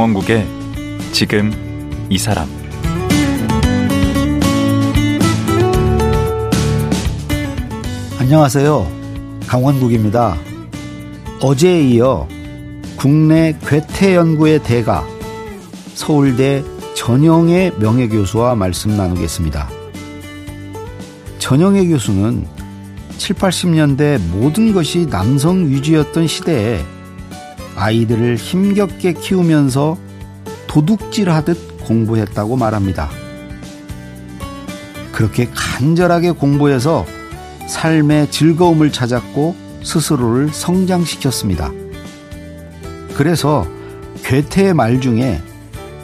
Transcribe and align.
강원국의 0.00 0.46
지금 1.12 1.52
이 2.08 2.16
사람 2.16 2.48
안녕하세요. 8.18 8.90
강원국입니다. 9.46 10.38
어제에 11.42 11.82
이어 11.82 12.26
국내 12.96 13.54
괴태 13.66 14.16
연구의 14.16 14.62
대가 14.62 15.06
서울대 15.92 16.64
전영의 16.96 17.74
명예교수와 17.78 18.54
말씀 18.54 18.96
나누겠습니다. 18.96 19.68
전영의 21.38 21.88
교수는 21.88 22.46
7, 23.18 23.36
80년대 23.36 24.18
모든 24.30 24.72
것이 24.72 25.06
남성 25.10 25.68
위주였던 25.68 26.26
시대에 26.26 26.82
아이들을 27.76 28.36
힘겹게 28.36 29.14
키우면서 29.14 29.96
도둑질 30.66 31.30
하듯 31.30 31.84
공부했다고 31.84 32.56
말합니다. 32.56 33.10
그렇게 35.12 35.48
간절하게 35.54 36.32
공부해서 36.32 37.04
삶의 37.68 38.30
즐거움을 38.30 38.92
찾았고 38.92 39.56
스스로를 39.82 40.50
성장시켰습니다. 40.52 41.70
그래서 43.16 43.66
괴테의 44.22 44.74
말 44.74 45.00
중에 45.00 45.40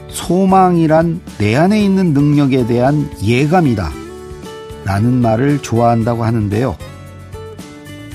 소망이란 0.08 1.20
내 1.38 1.54
안에 1.56 1.82
있는 1.82 2.12
능력에 2.12 2.66
대한 2.66 3.10
예감이다. 3.22 3.90
라는 4.84 5.14
말을 5.20 5.62
좋아한다고 5.62 6.24
하는데요. 6.24 6.76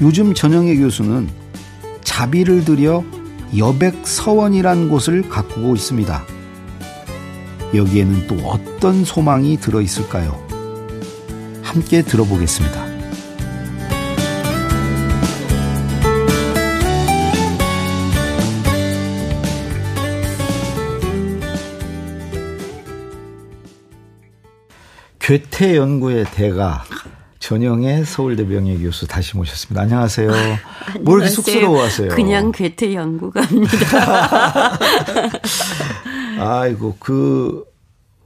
요즘 0.02 0.33
전영애 0.33 0.77
교수는 0.77 1.29
자비를 2.03 2.66
들여 2.66 3.03
여백서원이란 3.57 4.89
곳을 4.89 5.27
가꾸고 5.27 5.75
있습니다. 5.75 6.23
여기에는 7.73 8.27
또 8.27 8.35
어떤 8.47 9.03
소망이 9.03 9.57
들어 9.57 9.81
있을까요? 9.81 10.41
함께 11.61 12.02
들어보겠습니다. 12.02 12.91
괴태 25.19 25.77
연구의 25.77 26.25
대가 26.33 26.83
전영의 27.52 28.05
서울대 28.05 28.45
명예교수 28.45 29.07
다시 29.07 29.35
모셨습니다. 29.35 29.81
안녕하세요. 29.81 30.31
안녕하세요. 30.31 30.57
뭘 31.02 31.19
이렇게 31.19 31.35
쑥스러워하세요? 31.35 32.16
그냥 32.16 32.53
괴태 32.53 32.94
연구가입니다. 32.94 34.80
아이고 36.39 36.95
그 36.97 37.66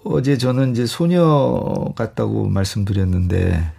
어제 0.04 0.38
저는 0.38 0.74
이제 0.74 0.86
소녀 0.86 1.92
같다고 1.96 2.48
말씀드렸는데 2.50 3.72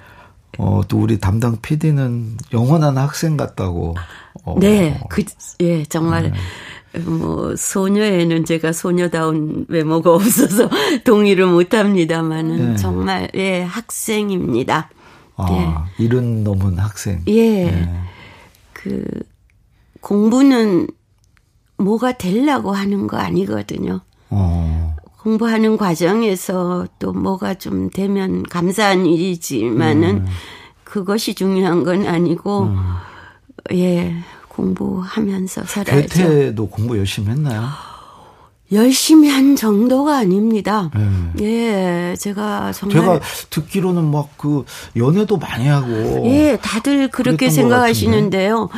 어, 0.58 0.80
또 0.88 0.98
우리 0.98 1.20
담당 1.20 1.58
PD는 1.62 2.38
영원한 2.52 2.98
학생 2.98 3.36
같다고. 3.36 3.94
어. 4.42 4.56
네, 4.58 5.00
그, 5.08 5.22
예, 5.60 5.84
정말. 5.84 6.32
네. 6.32 7.00
뭐 7.04 7.54
소녀에는 7.54 8.46
제가 8.46 8.72
소녀다운 8.72 9.66
외모가 9.68 10.14
없어서 10.14 10.70
동의를 11.04 11.46
못 11.46 11.74
합니다만은 11.74 12.70
네. 12.70 12.76
정말 12.76 13.30
예 13.34 13.60
학생입니다. 13.60 14.88
아, 15.36 15.86
예. 15.98 16.02
이른 16.02 16.44
넘은 16.44 16.78
학생. 16.78 17.22
예. 17.26 17.64
네. 17.70 18.00
그 18.72 19.04
공부는 20.00 20.88
뭐가 21.78 22.16
되려고 22.16 22.72
하는 22.72 23.06
거 23.06 23.18
아니거든요. 23.18 24.00
어. 24.30 24.96
공부하는 25.20 25.76
과정에서 25.76 26.86
또 26.98 27.12
뭐가 27.12 27.54
좀 27.54 27.90
되면 27.90 28.44
감사한 28.44 29.06
일이지만은 29.06 30.18
음. 30.18 30.26
그것이 30.84 31.34
중요한 31.34 31.82
건 31.82 32.06
아니고 32.06 32.62
음. 32.62 32.78
예 33.72 34.14
공부하면서 34.48 35.64
살아야죠. 35.64 36.08
대태도 36.08 36.68
공부 36.68 36.96
열심히 36.96 37.30
했나요? 37.30 37.68
열심히 38.72 39.28
한 39.28 39.54
정도가 39.56 40.18
아닙니다. 40.18 40.90
네. 41.34 42.10
예, 42.12 42.16
제가 42.18 42.72
정말 42.72 42.98
제가 42.98 43.20
듣기로는 43.50 44.10
막 44.10 44.26
그 44.36 44.64
연애도 44.96 45.36
많이 45.38 45.66
하고 45.66 45.88
예, 46.26 46.58
다들 46.60 47.08
그렇게 47.08 47.48
생각하시는데요. 47.50 48.68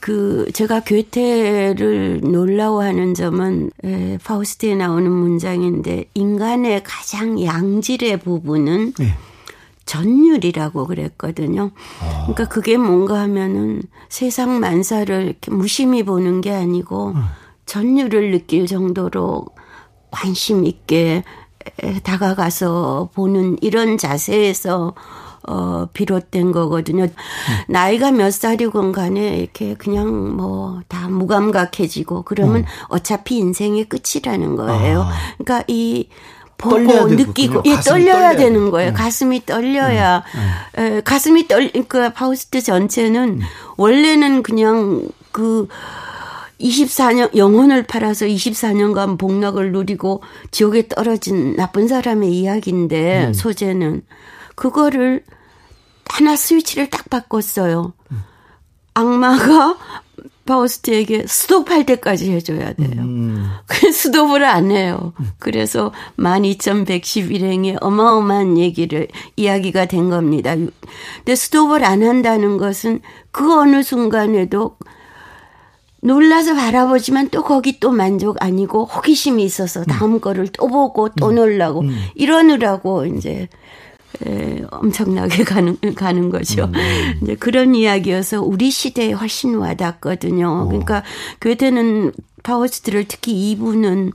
그 0.00 0.46
제가 0.54 0.80
괴테를 0.80 2.20
놀라워하는 2.22 3.14
점은 3.14 3.70
에, 3.84 4.18
파우스트에 4.24 4.74
나오는 4.74 5.10
문장인데 5.10 6.06
인간의 6.14 6.82
가장 6.84 7.42
양질의 7.42 8.20
부분은 8.20 8.94
네. 8.98 9.14
전율이라고 9.84 10.86
그랬거든요. 10.86 11.70
아. 12.00 12.26
그러니까 12.26 12.48
그게 12.48 12.76
뭔가 12.76 13.20
하면은 13.20 13.82
세상 14.08 14.60
만사를 14.60 15.24
이렇게 15.24 15.50
무심히 15.50 16.02
보는 16.02 16.40
게 16.40 16.52
아니고 16.52 17.08
음. 17.08 17.22
전율을 17.68 18.32
느낄 18.32 18.66
정도로 18.66 19.46
관심 20.10 20.64
있게 20.64 21.22
다가가서 22.02 23.10
보는 23.14 23.58
이런 23.60 23.98
자세에서 23.98 24.94
어, 25.46 25.86
비롯된 25.94 26.52
거거든요. 26.52 27.04
음. 27.04 27.10
나이가 27.68 28.10
몇 28.10 28.32
살이건 28.32 28.92
간에 28.92 29.38
이렇게 29.38 29.74
그냥 29.74 30.36
뭐 30.36 30.58
다 30.88 31.08
무감각해지고 31.08 32.22
그러면 32.22 32.62
음. 32.62 32.64
어차피 32.88 33.36
인생의 33.38 33.86
끝이라는 33.86 34.56
거예요. 34.56 35.02
아. 35.02 35.12
그러니까 35.38 35.64
이 35.68 36.08
보고 36.56 37.06
느끼고 37.06 37.62
예 37.66 37.76
떨려야 37.76 38.36
되는 38.36 38.70
거예요. 38.70 38.90
음. 38.90 38.94
가슴이 38.94 39.46
떨려야 39.46 40.24
음. 40.76 40.82
에, 40.82 41.00
가슴이 41.02 41.46
떨 41.46 41.70
그러니까 41.70 42.12
파우스트 42.12 42.60
전체는 42.60 43.28
음. 43.28 43.40
원래는 43.76 44.42
그냥 44.42 45.08
그 45.30 45.68
24년 46.60 47.36
영혼을 47.36 47.84
팔아서 47.84 48.26
24년간 48.26 49.18
복락을 49.18 49.72
누리고 49.72 50.22
지옥에 50.50 50.88
떨어진 50.88 51.56
나쁜 51.56 51.88
사람의 51.88 52.32
이야기인데 52.32 53.26
음. 53.26 53.32
소재는 53.32 54.02
그거를 54.54 55.24
하나 56.08 56.36
스위치를 56.36 56.90
딱 56.90 57.08
바꿨어요. 57.08 57.92
음. 58.10 58.22
악마가 58.94 59.76
파우스트에게 60.46 61.26
스톱할 61.26 61.84
때까지 61.84 62.32
해줘야 62.32 62.72
돼요. 62.72 62.90
음. 62.96 63.50
그 63.66 63.92
스톱을 63.92 64.44
안 64.44 64.70
해요. 64.70 65.12
그래서 65.38 65.92
12,111행의 66.16 67.76
어마어마한 67.80 68.56
얘기를, 68.56 69.08
이야기가 69.36 69.84
된 69.84 70.08
겁니다. 70.08 70.54
근데 70.56 71.34
스톱을 71.34 71.84
안 71.84 72.02
한다는 72.02 72.56
것은 72.56 73.00
그 73.30 73.60
어느 73.60 73.82
순간에도 73.82 74.78
놀라서 76.00 76.54
바라보지만 76.54 77.30
또 77.30 77.42
거기 77.42 77.80
또 77.80 77.90
만족 77.90 78.42
아니고 78.42 78.84
호기심이 78.84 79.42
있어서 79.42 79.84
다음 79.84 80.14
음. 80.14 80.20
거를 80.20 80.48
또 80.48 80.68
보고 80.68 81.08
또 81.10 81.28
음. 81.28 81.34
놀라고 81.34 81.80
음. 81.80 81.96
이러느라고 82.14 83.06
이제 83.06 83.48
에, 84.26 84.62
엄청나게 84.70 85.44
가는 85.44 85.76
가는 85.94 86.30
거죠. 86.30 86.64
음. 86.64 87.20
이제 87.22 87.34
그런 87.34 87.74
이야기여서 87.74 88.42
우리 88.42 88.70
시대에 88.70 89.12
훨씬 89.12 89.56
와닿거든요. 89.56 90.48
어. 90.48 90.64
그러니까 90.66 91.02
괴테는 91.40 92.12
파우스트를 92.42 93.06
특히 93.08 93.50
이분은 93.50 94.12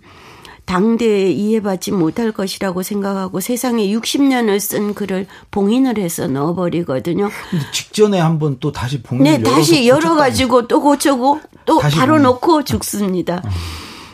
당대에 0.66 1.30
이해받지 1.32 1.92
못할 1.92 2.32
것이라고 2.32 2.84
생각하고 2.84 3.40
세상에 3.40 3.88
60년을 3.88 4.60
쓴 4.60 4.94
글을 4.94 5.28
봉인을 5.52 5.98
해서 5.98 6.28
넣어버리거든요. 6.28 7.30
직전에 7.74 8.20
한번 8.20 8.58
또 8.60 8.72
다시 8.72 9.02
봉인을 9.02 9.44
네, 9.44 9.44
다시 9.44 9.88
열어가지고 9.88 10.68
또 10.68 10.82
고쳐고 10.82 11.42
또 11.66 11.80
바로 11.80 12.20
놓고 12.20 12.64
죽습니다. 12.64 13.42
어. 13.44 13.50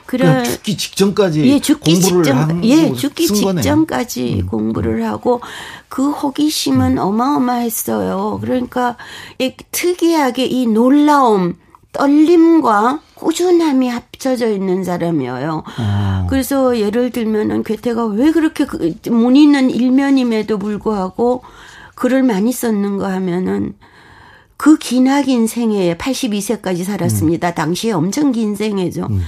그래 0.10 0.44
죽기 0.44 0.76
직전까지 0.76 1.48
예, 1.48 1.60
죽기 1.60 1.94
공부를 1.94 2.24
직전, 2.24 2.66
예, 2.66 2.94
죽기 2.96 3.28
직전까지 3.28 4.40
음. 4.42 4.48
공부를 4.48 5.06
하고 5.06 5.40
그 5.88 6.10
호기심은 6.10 6.94
음. 6.94 6.98
어마어마했어요. 6.98 8.40
그러니까 8.42 8.98
이 9.38 9.54
특이하게 9.70 10.48
이 10.48 10.66
놀라움, 10.66 11.58
떨림과 11.92 13.02
꾸준함이 13.16 13.90
합쳐져 13.90 14.50
있는 14.50 14.84
사람이에요. 14.84 15.64
아. 15.78 16.28
그래서 16.30 16.80
예를 16.80 17.10
들면은 17.10 17.64
괴테가 17.64 18.06
왜 18.06 18.32
그렇게 18.32 18.66
그 18.66 18.94
문의는 19.10 19.72
일면임에도 19.72 20.58
불구하고 20.60 21.44
글을 21.96 22.24
많이 22.24 22.52
썼는가 22.52 23.12
하면은 23.14 23.74
그 24.56 24.78
기나긴 24.78 25.48
생애에 25.48 25.96
82세까지 25.96 26.84
살았습니다. 26.84 27.50
음. 27.50 27.56
당시에 27.56 27.92
엄청 27.92 28.32
긴 28.32 28.56
생애죠. 28.56 29.08
음. 29.10 29.22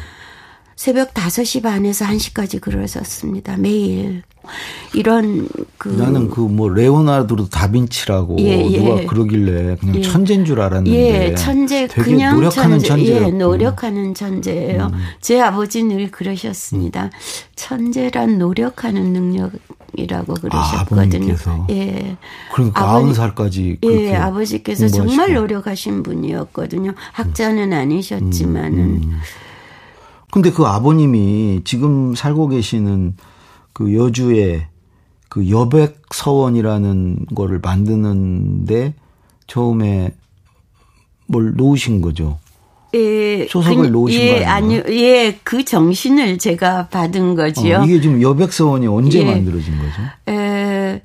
새벽 0.76 1.14
5시 1.14 1.62
반에서 1.64 2.06
1시까지 2.06 2.60
글을 2.62 2.88
썼습니다. 2.88 3.58
매일. 3.58 4.24
이런 4.96 5.48
그 5.78 5.90
나는 5.90 6.30
그 6.32 6.42
뭐 6.42 6.68
레오나르도 6.70 7.48
다빈치라고 7.50 8.38
예, 8.40 8.68
예. 8.72 8.80
누가 8.80 9.06
그러길래 9.06 9.78
그냥 9.80 9.96
예. 9.98 10.02
천재인 10.02 10.44
줄 10.44 10.60
알았는데 10.60 11.30
예, 11.30 11.36
천재 11.36 11.88
그냥 11.88 12.36
노력하는 12.36 12.80
천재, 12.80 13.14
예, 13.14 13.30
노력하는 13.30 14.14
천재예요. 14.16 14.90
음. 14.92 15.00
제 15.22 15.40
아버지는 15.40 15.96
늘 15.96 16.10
그러셨습니다. 16.12 17.06
음. 17.06 17.10
천재란 17.56 18.40
노력하는 18.40 19.14
능력이라고 19.14 20.34
그러셨거든요. 20.34 21.36
아, 21.46 21.68
예. 21.70 22.18
그러니까 22.54 22.90
아버지, 22.92 23.20
90살까지 23.20 23.78
예, 23.86 24.16
아버지께서 24.16 24.88
공부하시고. 24.88 25.08
정말 25.16 25.34
노력하신 25.36 26.02
분이었거든요. 26.04 26.94
학자는 27.14 27.72
아니셨지만은 27.72 28.80
음, 28.80 29.02
음. 29.04 29.20
근데 30.32 30.52
그 30.52 30.66
아버님이 30.66 31.62
지금 31.66 32.16
살고 32.16 32.48
계시는 32.48 33.16
그 33.74 33.94
여주에 33.96 34.68
그 35.30 35.50
여백서원이라는 35.50 37.28
거를 37.36 37.60
만드는데 37.60 38.94
처음에 39.48 40.12
뭘 41.28 41.54
놓으신 41.56 42.02
거죠. 42.02 42.40
예, 42.94 43.48
소속을 43.48 43.86
그, 43.86 43.88
놓으신 43.88 44.20
예, 44.20 44.40
거 44.44 44.50
아니요? 44.50 44.84
예, 44.90 45.40
그 45.44 45.64
정신을 45.64 46.38
제가 46.38 46.88
받은 46.88 47.36
거지요. 47.36 47.80
어, 47.80 47.86
이게 47.86 48.02
지금 48.02 48.22
여백서원이 48.22 48.88
언제 48.88 49.20
예, 49.20 49.26
만들어진 49.26 49.78
거죠? 49.78 50.02
에, 50.28 51.02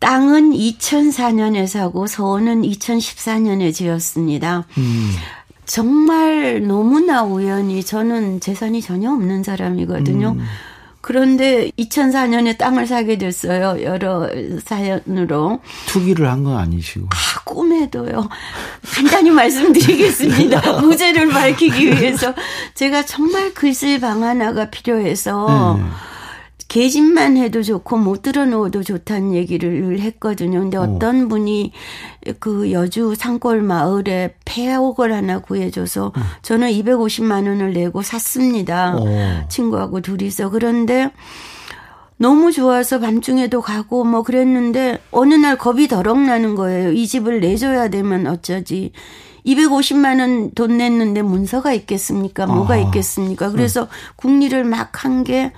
땅은 0.00 0.50
2004년에 0.50 1.66
사고 1.66 2.06
서원은 2.06 2.62
2014년에 2.62 3.72
지었습니다. 3.72 4.66
음. 4.78 5.10
정말 5.74 6.66
너무나 6.66 7.22
우연히 7.22 7.84
저는 7.84 8.40
재산이 8.40 8.82
전혀 8.82 9.12
없는 9.12 9.44
사람이거든요. 9.44 10.30
음. 10.36 10.44
그런데 11.00 11.70
2004년에 11.78 12.58
땅을 12.58 12.88
사게 12.88 13.16
됐어요. 13.18 13.80
여러 13.84 14.28
사연으로. 14.66 15.60
투기를 15.86 16.28
한 16.28 16.42
건 16.42 16.56
아니시고. 16.58 17.06
아, 17.10 17.40
꿈에도요. 17.44 18.28
간단히 18.96 19.30
말씀드리겠습니다. 19.30 20.72
무죄를 20.82 21.28
밝히기 21.28 21.86
위해서. 21.86 22.34
제가 22.74 23.04
정말 23.06 23.54
글쓸 23.54 24.00
방 24.00 24.24
하나가 24.24 24.70
필요해서. 24.70 25.78
네. 25.78 25.84
계집만 26.70 27.36
해도 27.36 27.64
좋고 27.64 27.96
못 27.96 28.22
들어놓어도 28.22 28.84
좋다는 28.84 29.34
얘기를 29.34 29.98
했거든요. 29.98 30.60
근데 30.60 30.76
어. 30.76 30.82
어떤 30.82 31.24
어. 31.24 31.28
분이 31.28 31.72
그 32.38 32.70
여주 32.70 33.16
산골 33.16 33.60
마을에 33.60 34.36
폐옥을 34.44 35.12
하나 35.12 35.40
구해줘서 35.40 36.06
어. 36.06 36.12
저는 36.42 36.70
250만 36.70 37.48
원을 37.48 37.72
내고 37.72 38.02
샀습니다. 38.02 38.94
어. 38.96 39.46
친구하고 39.48 40.00
둘이서. 40.00 40.50
그런데 40.50 41.10
너무 42.18 42.52
좋아서 42.52 43.00
밤중에도 43.00 43.60
가고 43.62 44.04
뭐 44.04 44.22
그랬는데 44.22 45.00
어느 45.10 45.34
날 45.34 45.58
겁이 45.58 45.88
더럭 45.88 46.20
나는 46.20 46.54
거예요. 46.54 46.92
이 46.92 47.04
집을 47.08 47.40
내줘야 47.40 47.88
되면 47.88 48.28
어쩌지. 48.28 48.92
250만 49.44 50.20
원 50.20 50.52
돈 50.54 50.76
냈는데 50.78 51.22
문서가 51.22 51.72
있겠습니까? 51.72 52.46
뭐가 52.46 52.74
아. 52.74 52.76
있겠습니까? 52.76 53.50
그래서 53.50 53.88
국리를 54.14 54.62
막 54.62 55.04
한 55.04 55.24
게 55.24 55.50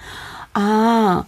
아, 0.54 1.24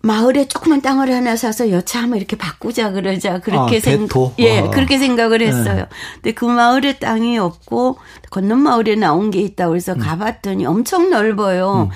마을에 0.00 0.46
조그만 0.46 0.80
땅을 0.80 1.12
하나 1.12 1.36
사서 1.36 1.70
여차하면 1.70 2.18
이렇게 2.18 2.36
바꾸자 2.36 2.92
그러자 2.92 3.40
그렇게 3.40 3.76
아, 3.76 3.80
생 3.80 4.08
예, 4.38 4.60
아. 4.60 4.70
그렇게 4.70 4.98
생각을 4.98 5.42
했어요. 5.42 5.74
네. 5.74 5.86
근데 6.14 6.32
그 6.32 6.44
마을에 6.44 6.98
땅이 6.98 7.38
없고 7.38 7.98
건넌 8.30 8.60
마을에 8.60 8.94
나온 8.94 9.30
게 9.30 9.40
있다 9.40 9.68
그래서 9.68 9.92
음. 9.94 9.98
가봤더니 9.98 10.66
엄청 10.66 11.10
넓어요. 11.10 11.88
음. 11.90 11.94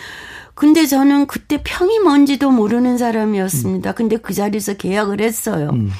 근데 0.54 0.84
저는 0.86 1.26
그때 1.26 1.60
평이 1.62 2.00
뭔지도 2.00 2.50
모르는 2.50 2.98
사람이었습니다. 2.98 3.90
음. 3.90 3.94
근데 3.94 4.16
그 4.16 4.34
자리에서 4.34 4.74
계약을 4.74 5.20
했어요. 5.20 5.70
음. 5.72 5.90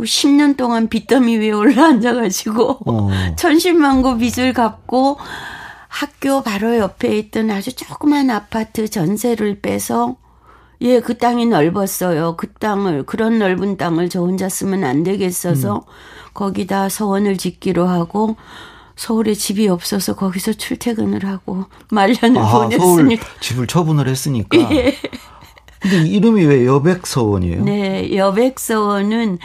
10년 0.00 0.56
동안 0.56 0.88
빚더미 0.88 1.36
위에 1.38 1.52
올라앉아가지고 1.52 2.78
어. 2.86 3.10
천신만고 3.36 4.18
빚을 4.18 4.52
갚고 4.52 5.18
학교 5.94 6.42
바로 6.42 6.76
옆에 6.76 7.16
있던 7.18 7.52
아주 7.52 7.72
조그만 7.72 8.28
아파트 8.28 8.90
전세를 8.90 9.60
빼서 9.60 10.16
예, 10.80 10.98
그 10.98 11.16
땅이 11.18 11.46
넓었어요. 11.46 12.34
그 12.36 12.52
땅을 12.52 13.06
그런 13.06 13.38
넓은 13.38 13.76
땅을 13.76 14.08
저 14.08 14.20
혼자 14.20 14.48
쓰면 14.48 14.82
안 14.82 15.04
되겠어서 15.04 15.76
음. 15.76 15.80
거기다 16.34 16.88
서원을 16.88 17.36
짓기로 17.36 17.86
하고 17.86 18.34
서울에 18.96 19.34
집이 19.34 19.68
없어서 19.68 20.16
거기서 20.16 20.54
출퇴근을 20.54 21.26
하고 21.26 21.66
말년을 21.92 22.40
아, 22.40 22.50
보냈습니다. 22.50 23.24
서울 23.24 23.40
집을 23.40 23.66
처분을 23.68 24.08
했으니까. 24.08 24.58
예. 24.74 24.96
근데 25.84 26.08
이름이 26.08 26.46
왜 26.46 26.64
여백서원이에요? 26.64 27.62
네, 27.62 28.16
여백서원은 28.16 29.38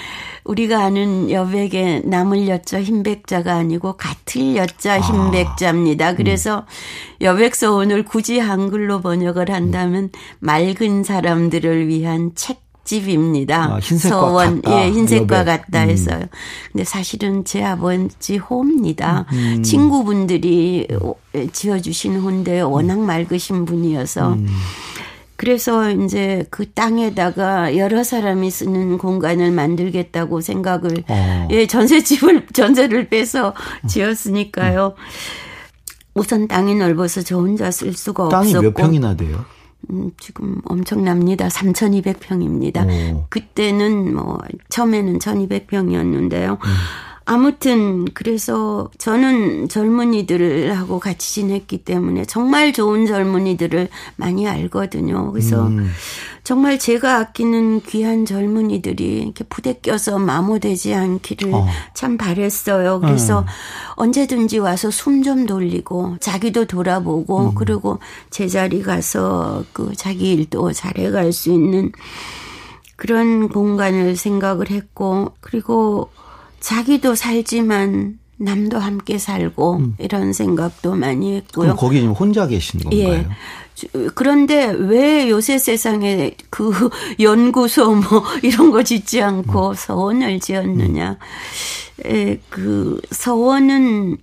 우리가 0.45 0.81
아는 0.86 1.30
여백의 1.30 2.03
나물 2.06 2.47
여자 2.47 2.81
흰백자가 2.81 3.56
아니고 3.56 3.97
같을 3.97 4.56
여자 4.56 4.95
아. 4.95 5.00
흰백자입니다. 5.00 6.07
아. 6.07 6.15
그래서 6.15 6.59
음. 6.59 7.25
여백서원을 7.25 8.06
굳이 8.06 8.39
한글로 8.39 9.01
번역을 9.01 9.51
한다면 9.51 10.03
음. 10.06 10.09
맑은 10.39 11.03
사람들을 11.03 11.89
위한 11.89 12.31
책 12.36 12.62
집입니다. 12.86 13.75
아, 13.75 13.80
흰색과 13.80 14.18
서원, 14.18 14.62
같다. 14.63 14.83
예, 14.86 14.89
흰색과 14.89 15.39
여백. 15.41 15.45
같다 15.45 15.83
음. 15.83 15.89
해서요. 15.89 16.21
음. 16.21 16.27
근데 16.71 16.83
사실은 16.86 17.45
제 17.45 17.63
아버지 17.63 18.38
호입니다. 18.38 19.27
음. 19.31 19.62
친구분들이 19.62 20.88
지어주신 21.51 22.15
호인데 22.21 22.62
워낙 22.62 22.97
맑으신 23.00 23.65
분이어서 23.65 24.33
음. 24.33 24.47
그래서 25.39 25.89
이제 25.89 26.45
그 26.50 26.69
땅에다가 26.69 27.77
여러 27.77 28.03
사람이 28.03 28.51
쓰는 28.51 28.97
공간을 28.97 29.51
만들겠다고 29.51 30.41
생각을 30.41 31.06
어. 31.07 31.47
예 31.50 31.65
전세집을 31.65 32.47
전세를 32.51 33.07
빼서 33.07 33.53
지었으니까요. 33.88 34.95
우선 36.13 36.50
땅이 36.50 36.75
넓어서 36.75 37.21
저 37.21 37.38
혼자 37.38 37.71
쓸 37.71 37.94
수가 37.94 38.27
땅이 38.27 38.50
없었고. 38.50 38.51
땅이 38.51 38.63
몇 38.63 38.74
평이나 38.74 39.15
돼요? 39.15 39.45
음, 39.91 40.12
지금 40.19 40.57
엄청납니다. 40.65 41.47
3,200평입니다. 41.47 43.13
오. 43.13 43.25
그때는 43.30 44.13
뭐 44.13 44.39
처음에는 44.68 45.19
1,200평이었는데요. 45.19 46.51
음. 46.51 46.69
아무튼 47.29 48.05
그래서 48.15 48.89
저는 48.98 49.69
젊은이들하고 49.69 51.00
같이 51.00 51.36
지냈기 51.36 51.83
때문에 51.83 52.25
정말 52.25 52.74
좋은 52.74 53.05
젊은이들을 53.05 53.88
많이 54.15 54.48
알거든요. 54.48 55.31
그래서 55.31 55.67
음. 55.67 55.91
정말 56.43 56.79
제가 56.79 57.17
아끼는 57.17 57.81
귀한 57.81 58.25
젊은이들이 58.25 59.21
이렇게 59.21 59.43
부대 59.43 59.74
껴서 59.74 60.17
마모되지 60.17 60.95
않기를 60.95 61.53
어. 61.53 61.67
참 61.93 62.17
바랬어요. 62.17 63.00
그래서 63.00 63.41
음. 63.41 63.45
언제든지 63.98 64.57
와서 64.57 64.89
숨 64.89 65.19
좀 65.21 65.45
돌리고 65.45 66.15
자기도 66.21 66.65
돌아보고 66.65 67.50
음. 67.50 67.55
그리고 67.55 68.00
제자리 68.31 68.81
가서 68.81 69.65
그 69.74 69.93
자기 69.95 70.31
일도 70.31 70.71
잘해갈 70.71 71.31
수 71.33 71.51
있는 71.51 71.91
그런 72.95 73.50
공간을 73.50 74.15
생각을 74.15 74.71
했고 74.71 75.33
그리고 75.41 76.09
자기도 76.60 77.16
살지만 77.16 78.20
남도 78.38 78.80
함께 78.80 79.18
살고 79.18 79.78
음. 79.78 79.96
이런 80.00 80.34
생각도 80.34 80.96
많이 80.96 81.36
했고요. 81.36 81.75
그럼 81.75 81.78
거기 81.78 82.06
혼자 82.06 82.48
계신 82.48 82.80
건가요? 82.80 83.13
예. 83.13 83.28
그런데 84.16 84.72
왜 84.72 85.30
요새 85.30 85.58
세상에 85.58 86.36
그 86.50 86.89
연구소 87.20 87.96
뭐 87.96 88.24
이런 88.44 88.72
거 88.72 88.84
짓지 88.84 89.22
않고 89.22 89.70
음. 89.70 89.74
서원을 89.74 90.39
지었느냐. 90.39 91.18
음. 92.06 92.12
에, 92.12 92.39
그 92.50 93.01
서원은 93.12 94.18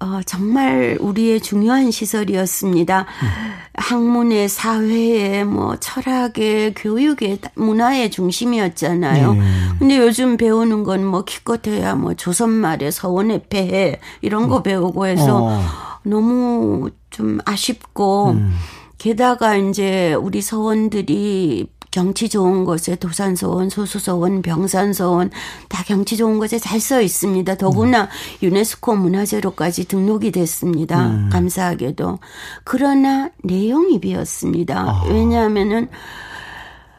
어, 0.00 0.20
정말 0.24 0.96
우리의 1.00 1.40
중요한 1.40 1.90
시설이었습니다. 1.90 3.00
음. 3.00 3.28
학문의 3.74 4.48
사회의 4.48 5.44
뭐 5.44 5.76
철학의 5.76 6.74
교육의 6.74 7.38
문화의 7.54 8.10
중심이었잖아요. 8.10 9.34
네. 9.34 9.40
근데 9.78 9.98
요즘 9.98 10.36
배우는 10.36 10.84
건 10.84 11.04
뭐 11.04 11.24
기껏해야 11.24 11.94
뭐 11.94 12.14
조선말의 12.14 12.92
서원의 12.92 13.42
폐해 13.48 13.98
이런 14.20 14.48
거 14.48 14.58
음. 14.58 14.62
배우고 14.62 15.06
해서 15.06 15.44
어. 15.44 15.62
너무 16.02 16.90
좀 17.10 17.38
아쉽고 17.44 18.30
음. 18.32 18.54
게다가 18.98 19.56
이제 19.56 20.14
우리 20.14 20.42
서원들이 20.42 21.68
경치 21.98 22.28
좋은 22.28 22.64
곳에 22.64 22.94
도산서원, 22.94 23.70
소수서원, 23.70 24.40
병산서원 24.40 25.30
다 25.68 25.82
경치 25.84 26.16
좋은 26.16 26.38
곳에 26.38 26.56
잘 26.56 26.78
써 26.78 27.00
있습니다. 27.00 27.56
더구나 27.56 28.02
음. 28.02 28.08
유네스코 28.40 28.94
문화재로까지 28.94 29.88
등록이 29.88 30.30
됐습니다. 30.30 31.08
음. 31.08 31.28
감사하게도. 31.32 32.20
그러나 32.62 33.30
내용이 33.42 33.98
비었습니다. 34.00 34.78
아. 34.78 35.04
왜냐하면은 35.08 35.88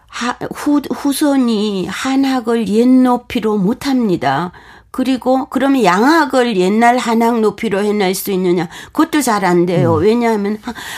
하, 0.08 0.36
후, 0.54 0.82
후손이 0.94 1.88
한학을 1.88 2.68
옛 2.68 2.86
높이로 2.86 3.58
못합니다. 3.58 4.52
그리고 4.92 5.46
그러면 5.50 5.84
양악을 5.84 6.58
옛날 6.58 6.98
한악 6.98 7.40
높이로 7.42 7.84
해낼 7.84 8.16
수 8.16 8.32
있느냐? 8.32 8.68
그것도 8.92 9.22
잘 9.22 9.46
안 9.46 9.66
돼요. 9.66 9.96
음. 9.96 10.02
왜냐하면 10.02 10.58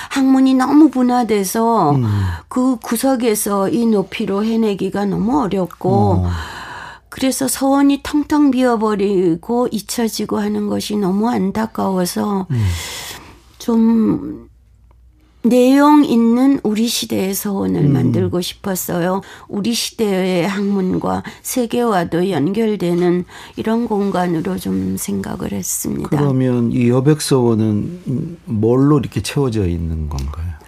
학문이 0.09 0.55
너무 0.55 0.89
분화돼서 0.89 1.91
음. 1.91 2.05
그 2.47 2.77
구석에서 2.77 3.69
이 3.69 3.85
높이로 3.85 4.43
해내기가 4.43 5.05
너무 5.05 5.41
어렵고 5.41 6.25
어. 6.25 6.29
그래서 7.09 7.47
서원이 7.47 7.99
텅텅 8.03 8.51
비어버리고 8.51 9.67
잊혀지고 9.71 10.39
하는 10.39 10.67
것이 10.67 10.95
너무 10.95 11.29
안타까워서 11.29 12.47
음. 12.49 12.67
좀 13.59 14.49
내용 15.43 16.05
있는 16.05 16.59
우리 16.63 16.87
시대의 16.87 17.33
서원을 17.33 17.85
음. 17.85 17.93
만들고 17.93 18.41
싶었어요. 18.41 19.21
우리 19.47 19.73
시대의 19.73 20.47
학문과 20.47 21.23
세계와도 21.41 22.29
연결되는 22.29 23.25
이런 23.55 23.87
공간으로 23.87 24.57
좀 24.57 24.97
생각을 24.97 25.51
했습니다. 25.51 26.09
그러면 26.09 26.71
이 26.71 26.89
여백 26.89 27.21
서원은 27.21 28.37
뭘로 28.45 28.99
이렇게 28.99 29.21
채워져 29.21 29.67
있는 29.67 30.09
건가요? 30.09 30.60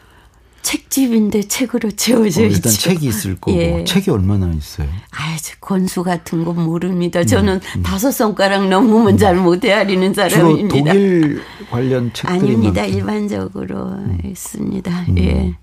책집인데 0.63 1.43
책으로 1.43 1.91
채워져 1.95 2.41
어, 2.41 2.45
일단 2.45 2.71
있죠. 2.71 2.81
책이 2.89 3.05
있을 3.07 3.35
거고 3.35 3.55
예. 3.57 3.83
책이 3.83 4.09
얼마나 4.09 4.51
있어요? 4.53 4.87
아, 5.11 5.37
권수 5.61 6.03
같은 6.03 6.43
건 6.43 6.63
모릅니다. 6.63 7.23
저는 7.23 7.55
음, 7.55 7.59
음. 7.77 7.83
다섯 7.83 8.11
손가락 8.11 8.67
넘으면 8.67 9.13
음. 9.13 9.17
잘못 9.17 9.63
헤아리는 9.63 10.13
사람입니다. 10.13 10.75
주로 10.75 10.83
독일 10.85 11.41
관련 11.69 12.11
책들이 12.13 12.39
아닙니다. 12.39 12.81
많죠. 12.81 12.97
일반적으로 12.97 13.87
음. 13.89 14.17
있습니다. 14.25 15.05
음. 15.09 15.17
예. 15.19 15.53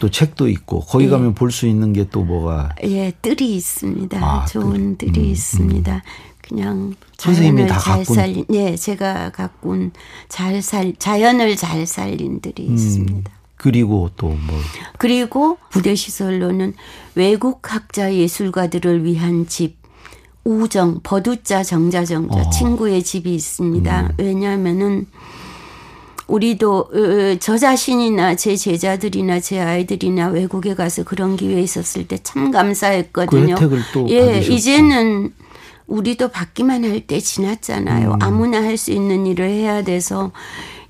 또 0.00 0.10
책도 0.10 0.48
있고 0.50 0.80
거기 0.80 1.06
예. 1.06 1.08
가면 1.08 1.34
볼수 1.34 1.66
있는 1.66 1.94
게 1.94 2.04
또 2.10 2.22
뭐가 2.24 2.70
예 2.84 3.10
뜰이 3.22 3.54
있습니다. 3.56 4.18
아, 4.22 4.44
좋은 4.46 4.96
뜰. 4.98 5.08
음, 5.08 5.24
있습니다. 5.24 6.02
그냥 6.42 6.94
선생님이 7.16 7.66
다잘 7.68 8.04
살린 8.04 8.44
예 8.52 8.76
제가 8.76 9.30
갖고 9.30 9.76
잘살 10.28 10.94
자연을 10.98 11.56
잘 11.56 11.86
살린 11.86 12.40
들이 12.40 12.64
있습니다. 12.66 13.30
그리고 13.58 14.10
또 14.16 14.28
뭐. 14.28 14.58
그리고 14.98 15.58
부대 15.70 15.94
시설로는 15.94 16.74
외국 17.14 17.72
학자 17.72 18.14
예술가들을 18.14 19.04
위한 19.04 19.46
집, 19.46 19.76
우정, 20.44 21.00
버두자, 21.02 21.62
정자정자, 21.62 22.40
어. 22.40 22.50
친구의 22.50 23.02
집이 23.02 23.34
있습니다. 23.34 24.00
음. 24.02 24.08
왜냐하면은 24.18 25.06
우리도 26.26 26.90
저 27.40 27.56
자신이나 27.56 28.34
제 28.36 28.54
제자들이나 28.54 29.40
제 29.40 29.60
아이들이나 29.60 30.28
외국에 30.28 30.74
가서 30.74 31.02
그런 31.02 31.36
기회 31.36 31.60
있었을 31.62 32.06
때 32.06 32.18
참 32.22 32.50
감사했거든요. 32.50 33.54
그 33.56 34.06
예, 34.08 34.20
받으셨고. 34.26 34.52
이제는 34.52 35.32
우리도 35.86 36.28
받기만 36.28 36.84
할 36.84 37.06
때 37.06 37.18
지났잖아요. 37.18 38.10
음. 38.12 38.22
아무나 38.22 38.62
할 38.62 38.76
수 38.76 38.92
있는 38.92 39.26
일을 39.26 39.48
해야 39.48 39.82
돼서 39.82 40.32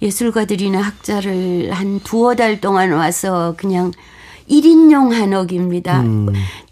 예술가들이나 0.00 0.80
학자를 0.80 1.70
한 1.72 2.00
두어 2.00 2.34
달 2.34 2.60
동안 2.60 2.92
와서 2.92 3.54
그냥 3.56 3.92
1인용 4.50 5.10
한옥입니다. 5.12 6.00
음. 6.02 6.28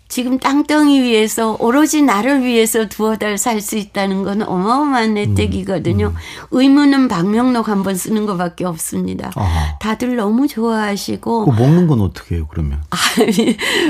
지금 0.08 0.38
땅덩이 0.38 1.00
위에서 1.00 1.56
오로지 1.58 2.00
나를 2.00 2.44
위해서 2.44 2.88
두어 2.88 3.16
달 3.16 3.36
살 3.36 3.60
수 3.60 3.76
있다는 3.76 4.22
건 4.22 4.40
어마어마한 4.42 5.16
혜택이거든요. 5.18 6.06
음, 6.06 6.10
음. 6.14 6.46
의무는 6.52 7.08
방명록 7.08 7.68
한 7.68 7.82
번 7.82 7.96
쓰는 7.96 8.24
것밖에 8.24 8.64
없습니다. 8.64 9.32
아하. 9.34 9.76
다들 9.80 10.14
너무 10.14 10.46
좋아하시고. 10.46 11.46
먹는 11.52 11.88
건 11.88 12.00
어떻게 12.02 12.36
해요, 12.36 12.46
그러면? 12.48 12.80
아, 12.90 12.96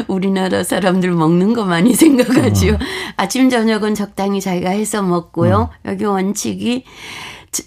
우리나라 0.08 0.64
사람들 0.64 1.10
먹는 1.12 1.52
거 1.52 1.64
많이 1.66 1.92
생각하지요. 1.92 2.72
어. 2.74 2.78
아침, 3.16 3.50
저녁은 3.50 3.94
적당히 3.94 4.40
자기가 4.40 4.70
해서 4.70 5.02
먹고요. 5.02 5.54
어. 5.54 5.70
여기 5.84 6.04
원칙이 6.06 6.84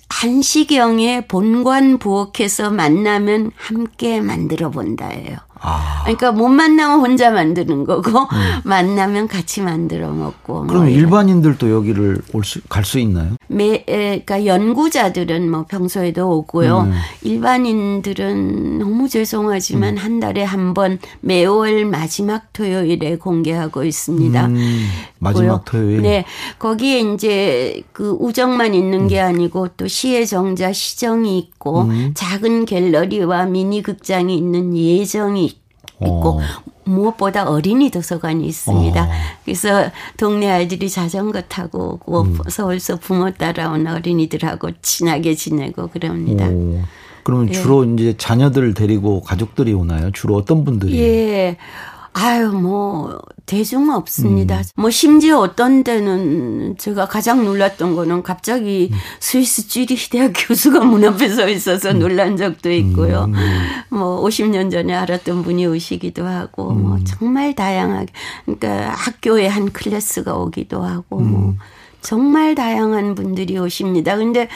한시경에 0.09 1.27
본관 1.27 1.99
부엌에서 1.99 2.71
만나면 2.71 3.51
함께 3.55 4.21
만들어 4.21 4.69
본다예요. 4.69 5.48
아. 5.61 6.01
그러니까 6.03 6.31
못 6.31 6.47
만나면 6.47 6.99
혼자 7.01 7.31
만드는 7.31 7.83
거고 7.85 8.09
음. 8.09 8.27
만나면 8.63 9.27
같이 9.27 9.61
만들어 9.61 10.09
먹고. 10.11 10.53
뭐 10.53 10.67
그럼 10.67 10.83
뭐 10.83 10.89
일반인들도 10.89 11.69
여기를 11.69 12.21
올수갈수 12.33 12.99
있나요? 12.99 13.31
매, 13.47 13.83
그러니까 13.85 14.45
연구자들은 14.45 15.49
뭐 15.51 15.65
평소에도 15.67 16.29
오고요. 16.37 16.81
음. 16.81 16.93
일반인들은 17.23 18.79
너무 18.79 19.09
죄송하지만 19.09 19.95
음. 19.95 19.97
한 19.97 20.19
달에 20.19 20.43
한 20.43 20.69
번 20.69 20.99
매월 21.21 21.85
마지막 21.85 22.53
토요일에 22.53 23.17
공개하고 23.17 23.83
있습니다. 23.83 24.45
음. 24.45 24.87
마지막 25.17 25.65
토요일. 25.65 26.03
네, 26.03 26.25
거기에 26.59 26.99
이제 26.99 27.81
그 27.91 28.15
우정만 28.19 28.75
있는 28.75 29.07
게 29.07 29.19
음. 29.21 29.27
아니고 29.29 29.69
또 29.75 29.87
시의 29.87 30.27
정자 30.27 30.71
시정이 30.71 31.39
있고 31.39 31.81
음. 31.83 32.11
작은 32.13 32.65
갤러리와 32.65 33.45
미니 33.47 33.81
극장이 33.81 34.37
있는 34.37 34.77
예정이 34.77 35.43
있고 36.01 36.39
어. 36.39 36.39
무엇보다 36.85 37.49
어린이 37.49 37.91
도서관이 37.91 38.45
있습니다. 38.47 39.03
어. 39.03 39.09
그래서 39.45 39.91
동네 40.17 40.49
아이들이 40.49 40.89
자전거 40.89 41.41
타고 41.41 41.93
오고 41.93 42.21
음. 42.21 42.37
서울서 42.47 42.97
부모 42.97 43.31
따라온 43.31 43.85
어린이들하고 43.87 44.71
친하게 44.81 45.35
지내고 45.35 45.87
그럽니다. 45.87 46.47
오. 46.47 46.81
그러면 47.23 47.49
예. 47.49 47.53
주로 47.53 47.83
이제 47.83 48.15
자녀들 48.17 48.73
데리고 48.73 49.21
가족들이 49.21 49.73
오나요? 49.73 50.09
주로 50.11 50.35
어떤 50.35 50.63
분들이? 50.63 50.99
예. 50.99 51.57
아유, 52.21 52.51
뭐, 52.51 53.17
대중 53.45 53.89
없습니다. 53.89 54.57
음. 54.57 54.63
뭐, 54.75 54.89
심지어 54.89 55.39
어떤 55.39 55.85
데는 55.85 56.75
제가 56.77 57.07
가장 57.07 57.45
놀랐던 57.45 57.95
거는 57.95 58.23
갑자기 58.23 58.89
음. 58.91 58.97
스위스 59.21 59.69
쥐리히 59.69 60.09
대학 60.09 60.33
교수가 60.35 60.81
문 60.81 61.05
앞에 61.05 61.29
서 61.29 61.47
있어서 61.47 61.91
음. 61.91 61.99
놀란 61.99 62.35
적도 62.35 62.71
있고요. 62.71 63.25
음. 63.29 63.33
뭐, 63.87 64.21
50년 64.27 64.69
전에 64.69 64.93
알았던 64.93 65.43
분이 65.43 65.65
오시기도 65.67 66.25
하고, 66.25 66.71
뭐, 66.71 66.97
음. 66.97 67.05
정말 67.05 67.55
다양하게. 67.55 68.11
그러니까 68.45 68.89
학교에 68.89 69.47
한 69.47 69.71
클래스가 69.71 70.35
오기도 70.35 70.83
하고, 70.83 71.21
뭐. 71.21 71.49
음. 71.51 71.57
정말 72.01 72.55
다양한 72.55 73.15
분들이 73.15 73.57
오십니다. 73.57 74.15
근데 74.17 74.47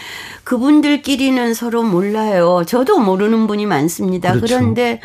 그분들끼리는 0.44 1.54
서로 1.54 1.84
몰라요. 1.84 2.64
저도 2.66 3.00
모르는 3.00 3.48
분이 3.48 3.66
많습니다. 3.66 4.34
그렇죠. 4.34 4.56
그런데 4.56 5.02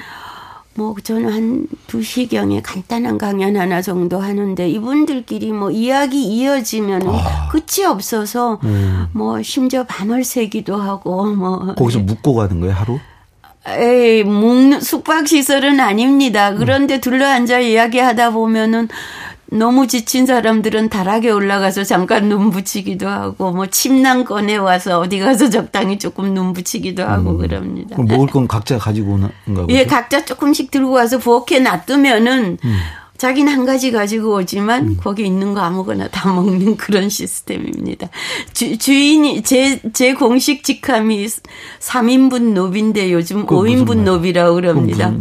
뭐 0.79 0.95
저는 1.03 1.33
한 1.33 1.67
2시경에 1.89 2.61
간단한 2.63 3.19
강연 3.19 3.57
하나 3.57 3.83
정도 3.83 4.21
하는데 4.21 4.71
이분들끼리 4.71 5.51
뭐 5.51 5.73
이야기 5.73 6.23
이어지면 6.23 7.03
아. 7.09 7.49
끝이 7.51 7.85
없어서 7.85 8.61
음. 8.63 9.09
뭐 9.13 9.43
심지어 9.43 9.83
밤을 9.83 10.23
새기도 10.23 10.77
하고 10.77 11.27
뭐 11.35 11.75
거기서 11.75 11.99
묵고 11.99 12.33
가는 12.33 12.61
거예요 12.61 12.75
하루? 12.75 13.01
에이, 13.67 14.23
묵는 14.23 14.81
숙박 14.81 15.27
시설은 15.27 15.81
아닙니다. 15.81 16.55
그런데 16.55 17.01
둘러앉아 17.01 17.59
이야기하다 17.59 18.31
보면은 18.31 18.89
너무 19.51 19.87
지친 19.87 20.27
사람들은 20.27 20.91
다락에 20.91 21.31
올라가서 21.31 21.85
잠깐 21.85 22.29
눈 22.29 22.51
붙이기도 22.51 23.09
하고 23.09 23.53
뭐 23.53 23.67
침낭 23.67 24.25
꺼내 24.25 24.57
와서 24.57 25.01
어디 25.01 25.19
가서 25.19 25.49
적당히 25.49 25.99
조금 25.99 26.35
눈 26.35 26.53
붙이기도 26.53 27.03
하고 27.03 27.31
음. 27.31 27.39
그럽니다. 27.39 27.97
그럼 27.97 28.09
먹을 28.09 28.27
건 28.27 28.47
각자 28.47 28.79
가지고 28.79 29.13
오는가 29.13 29.33
보죠? 29.63 29.67
예, 29.71 29.87
각자 29.87 30.25
조금씩 30.25 30.71
들고 30.71 30.91
와서 30.93 31.19
부엌에 31.19 31.61
놔두면은 31.61 32.59
음. 32.63 32.79
자기는 33.17 33.53
한 33.53 33.65
가지 33.65 33.91
가지고 33.91 34.37
오지만 34.37 34.89
음. 34.89 34.97
거기 35.01 35.25
있는 35.27 35.55
거 35.55 35.61
아무거나 35.61 36.09
다 36.09 36.33
먹는 36.33 36.77
그런 36.79 37.09
시스템입니다. 37.09 38.09
주, 38.53 38.77
주인이 38.77 39.43
제, 39.43 39.81
제 39.93 40.15
공식 40.15 40.63
직함이 40.63 41.27
3인분 41.81 42.53
노비인데 42.53 43.13
요즘 43.13 43.47
5인분 43.47 44.03
노비라고 44.05 44.57
그럽니다. 44.57 45.13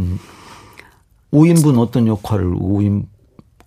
5인분 1.34 1.79
어떤 1.79 2.07
역할을 2.07 2.53
5인 2.55 3.05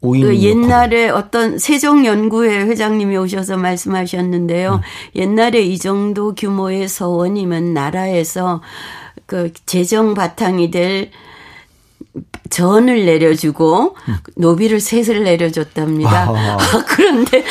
그 0.00 0.38
옛날에 0.38 1.10
어떤 1.10 1.58
세종연구회 1.58 2.62
회장님이 2.62 3.18
오셔서 3.18 3.58
말씀하셨는데요. 3.58 4.76
음. 4.76 4.80
옛날에 5.14 5.60
이 5.60 5.78
정도 5.78 6.34
규모의 6.34 6.88
서원이면 6.88 7.74
나라에서 7.74 8.62
그 9.26 9.52
재정 9.66 10.14
바탕이 10.14 10.70
될 10.70 11.10
전을 12.50 13.06
내려주고 13.06 13.94
노비를 14.36 14.80
셋을 14.80 15.22
내려줬답니다. 15.22 16.28
아, 16.28 16.58
그런데 16.88 17.44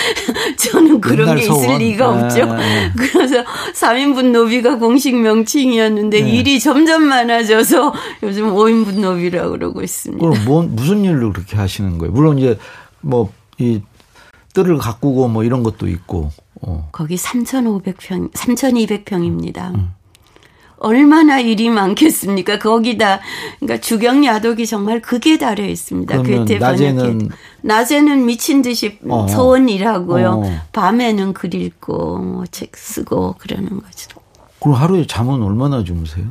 저는 0.58 1.00
그런 1.00 1.36
게 1.36 1.44
있을 1.44 1.78
리가 1.78 2.16
네. 2.16 2.24
없죠. 2.24 2.56
네. 2.56 2.92
그래서 2.98 3.44
3인분 3.74 4.32
노비가 4.32 4.78
공식 4.78 5.16
명칭이었는데 5.16 6.22
네. 6.22 6.30
일이 6.30 6.60
점점 6.60 7.04
많아져서 7.04 7.94
요즘 8.24 8.54
5인분 8.54 9.00
노비라고 9.00 9.52
그러고 9.52 9.82
있습니다. 9.82 10.26
그럼 10.26 10.46
뭐, 10.46 10.64
무슨 10.64 11.06
일로 11.06 11.32
그렇게 11.32 11.56
하시는 11.56 11.98
거예요? 11.98 12.12
물론 12.12 12.38
이제 12.38 12.58
뭐 13.02 13.40
이 13.60 13.82
뜰을 14.54 14.78
가꾸고 14.78 15.28
뭐 15.28 15.44
이런 15.44 15.64
것도 15.64 15.88
있고. 15.88 16.32
어. 16.62 16.90
거기 16.92 17.16
3,500평, 17.16 18.32
3,200평입니다. 18.32 19.76
음. 19.76 19.92
얼마나 20.80 21.40
일이 21.40 21.70
많겠습니까? 21.70 22.60
거기다 22.60 23.20
그러니까 23.60 23.82
주경 23.82 24.26
야독이 24.26 24.66
정말 24.66 25.02
극에 25.02 25.38
달해 25.38 25.70
있습니다. 25.70 26.22
괴테 26.24 26.58
낮에는 26.60 27.30
낮에는 27.62 28.26
미친 28.26 28.62
듯이 28.62 28.98
어. 29.08 29.28
서원 29.28 29.70
일하고요. 29.70 30.42
어. 30.46 30.62
밤에는 30.72 31.34
글 31.34 31.54
읽고 31.56 32.18
뭐 32.20 32.46
책 32.52 32.76
쓰고 32.76 33.36
그러는 33.38 33.70
거죠. 33.70 34.20
그럼 34.60 34.76
하루에 34.76 35.06
잠은 35.08 35.42
얼마나 35.42 35.84
주무세요? 35.84 36.26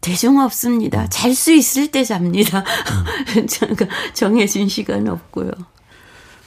대중 0.00 0.38
없습니다. 0.38 1.02
음. 1.02 1.06
잘수 1.10 1.52
있을 1.52 1.90
때 1.90 2.04
잡니다. 2.04 2.62
음. 3.36 3.46
정해진 4.14 4.68
시간 4.68 5.08
없고요. 5.08 5.50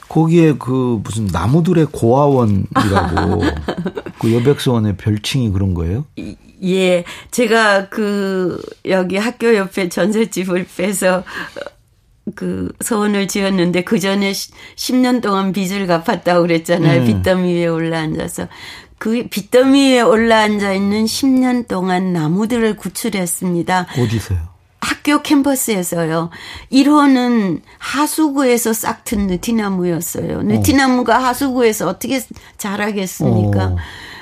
거기에 0.08 0.54
그 0.54 1.00
무슨 1.04 1.26
나무들의 1.26 1.86
고아원이라고 1.92 3.42
그 4.20 4.34
여백서원의 4.34 4.96
별칭이 4.96 5.50
그런 5.50 5.74
거예요? 5.74 6.06
예, 6.64 7.04
제가 7.30 7.88
그 7.88 8.60
여기 8.86 9.16
학교 9.16 9.54
옆에 9.54 9.88
전셋집을 9.88 10.66
빼서 10.76 11.24
그 12.34 12.72
서원을 12.80 13.28
지었는데 13.28 13.84
그 13.84 13.98
전에 13.98 14.32
10년 14.32 15.22
동안 15.22 15.52
빚을 15.52 15.86
갚았다고 15.86 16.42
그랬잖아요. 16.42 17.00
네. 17.00 17.06
빚더미 17.06 17.54
위에 17.54 17.66
올라앉아서 17.66 18.48
그 18.98 19.26
빚더미 19.30 19.92
위에 19.92 20.00
올라앉아 20.00 20.72
있는 20.72 21.04
10년 21.04 21.68
동안 21.68 22.12
나무들을 22.12 22.76
구출했습니다. 22.76 23.86
어디서요? 23.98 24.58
학교 24.80 25.22
캠퍼스에서요. 25.22 26.30
1호는 26.72 27.60
하수구에서 27.78 28.72
싹튼 28.72 29.26
느티나무였어요. 29.26 30.42
느티나무가 30.42 31.22
하수구에서 31.22 31.88
어떻게 31.88 32.20
자라겠습니까? 32.58 33.66
어. 33.66 33.76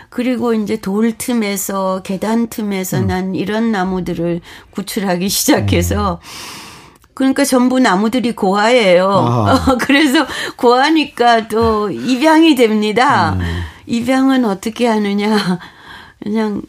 그리고 0.08 0.54
이제 0.54 0.76
돌 0.76 1.16
틈에서 1.16 2.02
계단 2.02 2.48
틈에서 2.48 2.98
음. 2.98 3.06
난 3.06 3.34
이런 3.34 3.72
나무들을 3.72 4.40
구출하기 4.70 5.28
시작해서 5.30 6.20
음. 6.22 7.06
그러니까 7.14 7.44
전부 7.44 7.78
나무들이 7.78 8.32
고아예요. 8.36 9.08
아. 9.10 9.76
그래서 9.80 10.26
고아니까 10.56 11.48
또 11.48 11.90
입양이 11.90 12.54
됩니다. 12.54 13.32
음. 13.32 13.62
입양은 13.86 14.44
어떻게 14.44 14.86
하느냐. 14.86 15.58
그냥 16.22 16.60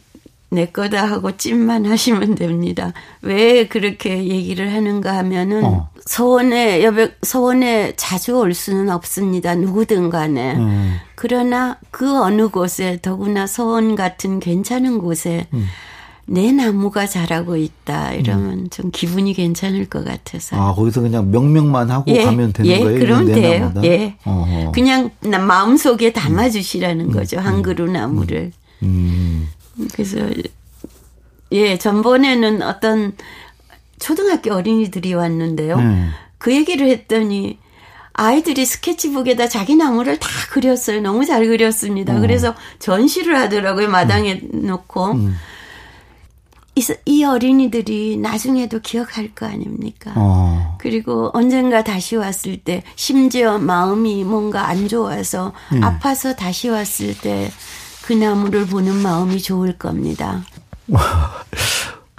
내 0.50 0.66
거다 0.66 1.04
하고 1.06 1.36
찜만 1.36 1.86
하시면 1.86 2.34
됩니다. 2.34 2.92
왜 3.22 3.66
그렇게 3.66 4.24
얘기를 4.24 4.72
하는가 4.72 5.16
하면은 5.18 5.64
어. 5.64 5.90
서원에 6.06 6.82
여백 6.84 7.18
서원에 7.22 7.92
자주 7.96 8.38
올 8.38 8.54
수는 8.54 8.88
없습니다. 8.88 9.54
누구든 9.54 10.08
간에. 10.08 10.56
음. 10.56 10.96
그러나 11.14 11.76
그 11.90 12.20
어느 12.22 12.48
곳에 12.48 12.98
더구나 13.02 13.46
서원 13.46 13.94
같은 13.94 14.40
괜찮은 14.40 14.98
곳에 15.00 15.48
음. 15.52 15.66
내 16.24 16.52
나무가 16.52 17.06
자라고 17.06 17.56
있다 17.56 18.12
이러면 18.12 18.52
음. 18.52 18.70
좀 18.70 18.90
기분이 18.90 19.34
괜찮을 19.34 19.86
것 19.86 20.02
같아서. 20.04 20.56
아 20.56 20.74
거기서 20.74 21.02
그냥 21.02 21.30
명명만 21.30 21.90
하고 21.90 22.04
예, 22.08 22.24
가면 22.24 22.54
되는 22.54 22.70
예, 22.70 22.78
거예요? 22.80 22.98
그럼 22.98 23.26
돼요. 23.26 23.60
나무다? 23.60 23.84
예. 23.84 24.16
어허. 24.24 24.72
그냥 24.72 25.10
마음 25.20 25.76
속에 25.76 26.12
담아주시라는 26.14 27.06
음. 27.06 27.12
거죠 27.12 27.38
한 27.38 27.60
그루 27.60 27.90
나무를. 27.90 28.52
음. 28.82 29.48
그래서 29.92 30.18
예 31.52 31.78
전번에는 31.78 32.62
어떤 32.62 33.12
초등학교 33.98 34.54
어린이들이 34.54 35.14
왔는데요. 35.14 35.80
네. 35.80 36.08
그 36.38 36.54
얘기를 36.54 36.88
했더니 36.88 37.58
아이들이 38.20 38.66
스케치북에다 38.66 39.48
자기 39.48 39.76
나무를 39.76 40.18
다 40.18 40.28
그렸어요. 40.50 41.00
너무 41.00 41.24
잘 41.24 41.46
그렸습니다. 41.46 42.16
어. 42.16 42.20
그래서 42.20 42.54
전시를 42.80 43.38
하더라고요. 43.38 43.88
마당에 43.88 44.40
음. 44.52 44.66
놓고. 44.66 45.12
음. 45.12 45.36
이, 46.74 46.82
이, 47.06 47.24
어린이들이 47.24 48.18
나중에도 48.18 48.78
기억할 48.78 49.34
거 49.34 49.46
아닙니까? 49.46 50.12
어. 50.14 50.76
그리고 50.78 51.30
언젠가 51.32 51.82
다시 51.82 52.14
왔을 52.14 52.56
때, 52.56 52.84
심지어 52.94 53.58
마음이 53.58 54.22
뭔가 54.22 54.68
안 54.68 54.86
좋아서, 54.86 55.52
음. 55.72 55.82
아파서 55.82 56.36
다시 56.36 56.68
왔을 56.68 57.18
때, 57.18 57.50
그 58.08 58.14
나무를 58.14 58.64
보는 58.64 58.94
마음이 58.94 59.38
좋을 59.38 59.76
겁니다. 59.76 60.42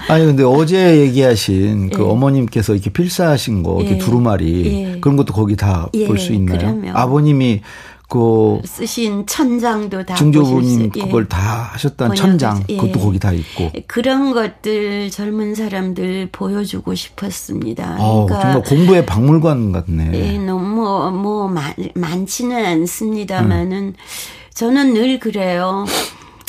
아니 0.07 0.23
근데 0.23 0.43
어제 0.43 0.99
얘기하신 0.99 1.89
그 1.89 2.03
예. 2.03 2.05
어머님께서 2.05 2.75
이렇게 2.75 2.91
필사하신 2.91 3.63
거 3.63 3.79
이렇게 3.79 3.95
예. 3.95 3.97
두루마리 3.97 4.65
예. 4.67 4.99
그런 4.99 5.17
것도 5.17 5.33
거기 5.33 5.55
다 5.55 5.89
볼수 6.05 6.31
예. 6.31 6.35
있나요? 6.35 6.59
그러면. 6.59 6.95
아버님이 6.95 7.61
그 8.07 8.59
쓰신 8.65 9.25
천장도 9.25 10.05
다 10.05 10.13
증조부님 10.13 10.91
그걸 10.91 11.27
다 11.27 11.71
하셨던 11.73 12.13
천장 12.13 12.63
그것도 12.67 12.99
거기 12.99 13.17
다 13.17 13.31
있고 13.33 13.71
그런 13.87 14.31
것들 14.31 15.09
젊은 15.09 15.55
사람들 15.55 16.29
보여주고 16.31 16.93
싶었습니다. 16.93 17.97
어, 17.99 18.27
그러니까 18.27 18.51
정말 18.51 18.63
공부의 18.63 19.05
박물관 19.07 19.71
같네. 19.71 20.11
예, 20.13 20.37
너무 20.37 21.09
뭐 21.11 21.47
많, 21.47 21.73
많지는 21.95 22.63
않습니다만은 22.63 23.77
음. 23.77 23.93
저는 24.53 24.93
늘 24.93 25.19
그래요. 25.19 25.85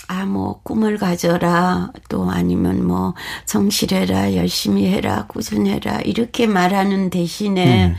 아, 0.08 0.24
뭐, 0.24 0.60
꿈을 0.64 0.98
가져라. 0.98 1.92
또 2.08 2.28
아니면 2.30 2.84
뭐, 2.84 3.14
성실해라. 3.46 4.34
열심히 4.34 4.88
해라. 4.88 5.26
꾸준해라. 5.28 6.00
이렇게 6.00 6.46
말하는 6.48 7.10
대신에 7.10 7.86
음. 7.86 7.94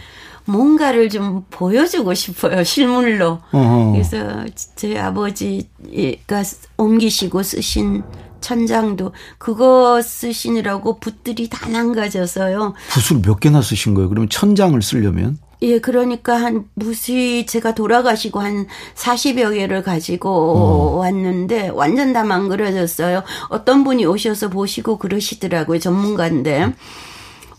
뭔가를 0.45 1.09
좀 1.09 1.45
보여주고 1.49 2.13
싶어요. 2.13 2.63
실물로. 2.63 3.39
어허. 3.51 3.91
그래서 3.93 4.45
제 4.75 4.97
아버지가 4.99 6.43
옮기시고 6.77 7.43
쓰신 7.43 8.03
천장도 8.41 9.13
그거 9.37 10.01
쓰시느라고 10.01 10.99
붓들이 10.99 11.47
다 11.47 11.69
망가져서요. 11.69 12.73
붓을 12.89 13.21
몇 13.21 13.39
개나 13.39 13.61
쓰신 13.61 13.93
거예요? 13.93 14.09
그러면 14.09 14.29
천장을 14.29 14.81
쓰려면? 14.81 15.37
예, 15.63 15.79
그러니까 15.79 16.41
한 16.41 16.65
무시 16.73 17.45
제가 17.47 17.75
돌아가시고 17.75 18.39
한 18.39 18.67
40여 18.95 19.53
개를 19.53 19.83
가지고 19.83 20.29
어. 20.29 20.97
왔는데 20.97 21.69
완전 21.69 22.13
다 22.13 22.23
망그러졌어요. 22.23 23.23
어떤 23.49 23.83
분이 23.83 24.05
오셔서 24.05 24.49
보시고 24.49 24.97
그러시더라고요. 24.97 25.79
전문가인데. 25.79 26.73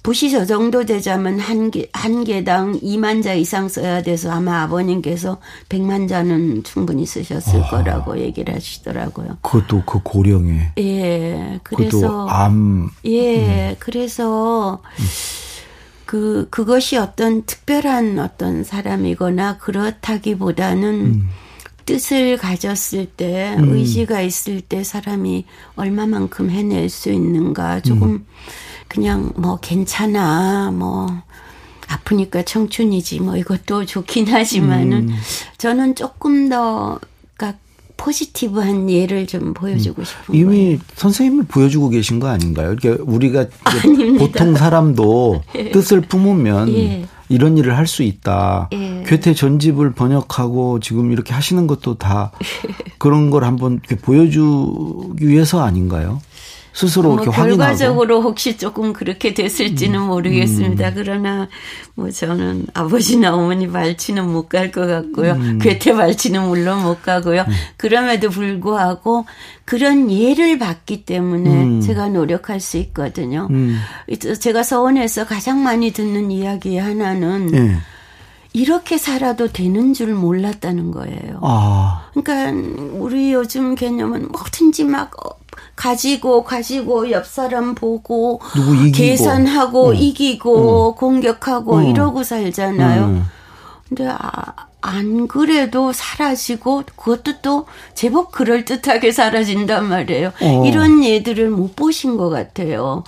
붓이 0.03 0.33
저 0.33 0.45
정도 0.45 0.85
되자면 0.85 1.39
한 1.39 1.71
개, 1.71 1.89
한 1.93 2.25
개당 2.25 2.73
2만 2.81 3.23
자 3.23 3.35
이상 3.35 3.69
써야 3.69 4.03
돼서 4.03 4.33
아마 4.33 4.63
아버님께서 4.63 5.39
100만 5.69 6.09
자는 6.09 6.65
충분히 6.65 7.07
쓰셨을 7.07 7.61
어. 7.61 7.69
거라고 7.69 8.19
얘기를 8.19 8.53
하시더라고요. 8.53 9.39
그것도 9.43 9.85
그 9.87 10.01
고령에. 10.03 10.73
예. 10.79 11.61
그래서. 11.63 12.27
암. 12.27 12.91
예. 13.05 13.71
음. 13.71 13.77
그래서. 13.79 14.81
음. 14.99 15.52
그 16.13 16.47
그것이 16.51 16.99
어떤 16.99 17.47
특별한 17.47 18.19
어떤 18.19 18.65
사람이거나 18.65 19.57
그렇다기보다는 19.57 20.85
음. 20.85 21.29
뜻을 21.87 22.37
가졌을 22.37 23.07
때 23.07 23.57
음. 23.59 23.73
의지가 23.73 24.21
있을 24.21 24.61
때 24.61 24.85
사람이 24.85 25.47
얼마만큼 25.75 26.51
해낼 26.51 26.91
수 26.91 27.11
있는가 27.11 27.81
조금 27.81 28.11
음. 28.11 28.27
그냥 28.89 29.33
뭐 29.37 29.59
괜찮아 29.63 30.71
뭐 30.73 31.07
아프니까 31.89 32.43
청춘이지 32.43 33.21
뭐 33.21 33.39
이것도 33.39 33.87
좋긴 33.87 34.29
하지만은 34.29 35.09
음. 35.09 35.17
저는 35.57 35.95
조금 35.95 36.51
더 36.51 37.01
포지티브한 38.03 38.91
예를 38.91 39.29
좀 39.29 39.55
보여주고 39.55 40.03
음. 40.03 40.05
싶은 40.05 40.35
이미 40.35 40.57
거예요. 40.57 40.79
선생님을 40.97 41.45
보여주고 41.45 41.89
계신 41.91 42.19
거 42.19 42.27
아닌가요? 42.29 42.75
그러니까 42.77 43.05
우리가 43.07 43.47
보통 44.19 44.57
사람도 44.57 45.43
예. 45.55 45.71
뜻을 45.71 46.01
품으면 46.01 46.69
예. 46.71 47.07
이런 47.29 47.57
일을 47.57 47.77
할 47.77 47.87
수 47.87 48.03
있다. 48.03 48.69
예. 48.73 49.05
괴테 49.07 49.35
전집을 49.35 49.93
번역하고 49.93 50.81
지금 50.81 51.13
이렇게 51.13 51.33
하시는 51.33 51.67
것도 51.69 51.99
다 51.99 52.33
그런 52.99 53.31
걸 53.31 53.45
한번 53.45 53.81
보여주기 54.03 55.29
위해서 55.29 55.63
아닌가요? 55.63 56.21
스스로 56.75 57.11
뭐 57.11 57.23
이렇게 57.23 57.31
확인하고 57.31 57.59
결과적으로 57.59 58.23
혹시 58.23 58.57
조금 58.57 58.93
그렇게 58.95 59.35
됐을지는 59.35 60.01
음. 60.01 60.07
모르겠습니다. 60.07 60.89
음. 60.89 60.93
그러나 60.95 61.49
뭐 61.95 62.11
저는 62.11 62.67
아버지나 62.73 63.35
어머니 63.35 63.69
발치는 63.69 64.27
못 64.33 64.49
갈 64.49 64.71
것 64.73 64.87
같고요. 64.87 65.33
음. 65.33 65.59
괴테 65.61 65.93
발치는 65.93 66.49
물론 66.49 66.83
못 66.83 67.03
가고요. 67.03 67.43
음. 67.43 67.53
그럼에도 67.77 68.31
불구하고 68.31 69.27
그런 69.67 70.11
예를 70.11 70.59
받기 70.59 71.05
때문에 71.05 71.51
음. 71.51 71.81
제가 71.83 72.09
노력할 72.09 72.59
수 72.61 72.79
있거든요. 72.79 73.49
음. 73.51 73.79
제가 74.41 74.63
서원에서 74.63 75.27
가장 75.27 75.63
많이 75.63 75.93
듣는 75.93 76.31
이야기 76.31 76.79
하나는 76.79 77.47
네. 77.47 77.77
이렇게 78.55 78.99
살아도 78.99 79.49
되는 79.53 79.95
줄 79.95 80.15
몰랐다는 80.15 80.91
거예요. 80.91 81.39
아. 81.43 82.09
그러니까 82.15 82.53
우리 82.99 83.33
요즘 83.33 83.75
개념은 83.75 84.29
뭐든지 84.33 84.85
막 84.85 85.11
가지고 85.77 86.45
가지고 86.45 87.11
옆 87.11 87.27
사람 87.27 87.75
보고 87.75 88.41
계산하고 88.95 89.89
어. 89.89 89.95
이기고 89.95 90.89
어. 90.89 90.95
공격하고 90.95 91.77
어. 91.77 91.83
이러고 91.83 92.25
살잖아요. 92.25 93.05
음. 93.05 93.25
근데 93.89 94.09
아, 94.09 94.55
안 94.81 95.29
그래도 95.29 95.93
사라지고 95.93 96.83
그것도 96.97 97.41
또 97.43 97.67
제법 97.95 98.33
그럴 98.33 98.65
듯하게 98.65 99.11
사라진단 99.13 99.89
말이에요. 99.89 100.33
어. 100.41 100.65
이런 100.67 101.05
예들을 101.05 101.51
못 101.51 101.77
보신 101.77 102.17
것 102.17 102.29
같아요. 102.29 103.05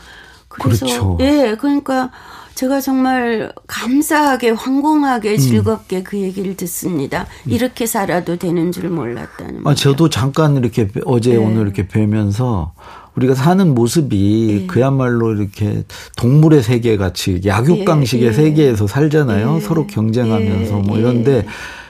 그래서 0.48 0.86
그렇죠. 0.86 1.18
예, 1.20 1.56
그러니까 1.60 2.10
제가 2.54 2.80
정말 2.80 3.52
감사하게 3.66 4.50
황공하게 4.50 5.32
음. 5.32 5.38
즐겁게 5.38 5.98
음. 5.98 6.04
그 6.04 6.18
얘기를 6.18 6.56
듣습니다. 6.56 7.26
이렇게 7.46 7.86
살아도 7.86 8.36
되는 8.36 8.70
줄 8.70 8.88
몰랐다는. 8.90 9.62
아, 9.64 9.74
저도 9.74 10.08
잠깐 10.08 10.56
이렇게 10.56 10.88
어제 11.04 11.30
네. 11.32 11.36
오늘 11.36 11.62
이렇게 11.62 11.88
뵈면서 11.88 12.72
우리가 13.16 13.34
사는 13.34 13.74
모습이 13.74 14.60
네. 14.60 14.66
그야말로 14.66 15.34
이렇게 15.34 15.84
동물의 16.16 16.62
세계 16.62 16.96
같이 16.96 17.40
약육강식의 17.44 18.28
네. 18.28 18.32
세계에서 18.32 18.86
살잖아요. 18.86 19.54
네. 19.54 19.60
서로 19.60 19.86
경쟁하면서 19.86 20.78
뭐 20.78 20.96
네. 20.96 21.02
이런데 21.02 21.46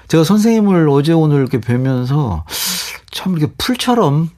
제가 0.09 0.25
선생님을 0.25 0.89
어제 0.89 1.13
오늘 1.13 1.39
이렇게 1.41 1.61
뵈면서 1.61 2.45
참 3.11 3.37
이렇게 3.37 3.53
풀처럼 3.59 4.31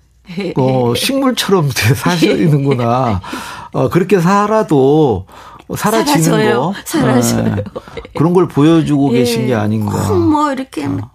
어, 0.57 0.95
식물처럼 0.95 1.71
사시는구나. 1.97 3.21
어, 3.73 3.89
그렇게 3.89 4.21
살아도 4.21 5.27
사라지는 5.75 6.23
사라져요. 6.23 6.61
거. 6.61 6.75
사라져요. 6.85 7.55
네. 7.57 7.65
그런 8.17 8.33
걸 8.33 8.47
보여주고 8.49 9.13
예. 9.15 9.19
계신 9.19 9.47
게 9.47 9.55
아닌가. 9.55 10.13
뭐 10.13 10.53
이렇게 10.53 10.87
어. 10.87 11.11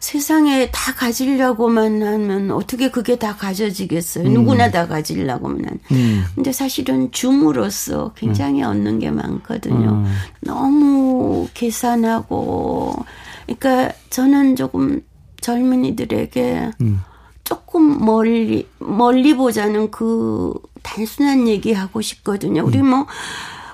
세상에 0.00 0.70
다 0.70 0.94
가지려고만 0.94 2.02
하면 2.02 2.50
어떻게 2.52 2.90
그게 2.90 3.16
다 3.16 3.36
가져지겠어요. 3.36 4.26
음. 4.26 4.32
누구나 4.32 4.70
다 4.70 4.88
가지려고만. 4.88 5.78
음. 5.92 6.24
근데 6.34 6.52
사실은 6.52 7.12
줌으로써 7.12 8.12
굉장히 8.16 8.62
음. 8.62 8.68
얻는 8.70 8.98
게 8.98 9.10
많거든요. 9.10 9.90
음. 9.90 10.06
너무 10.40 11.48
계산하고. 11.52 13.04
그러니까 13.44 13.94
저는 14.08 14.56
조금 14.56 15.02
젊은이들에게 15.42 16.70
음. 16.80 17.02
조금 17.44 18.02
멀리 18.04 18.66
멀리 18.78 19.36
보자는 19.36 19.90
그 19.90 20.54
단순한 20.82 21.46
얘기 21.46 21.72
하고 21.72 22.00
싶거든요. 22.00 22.64
우리 22.64 22.78
음. 22.78 22.90
뭐 22.90 23.06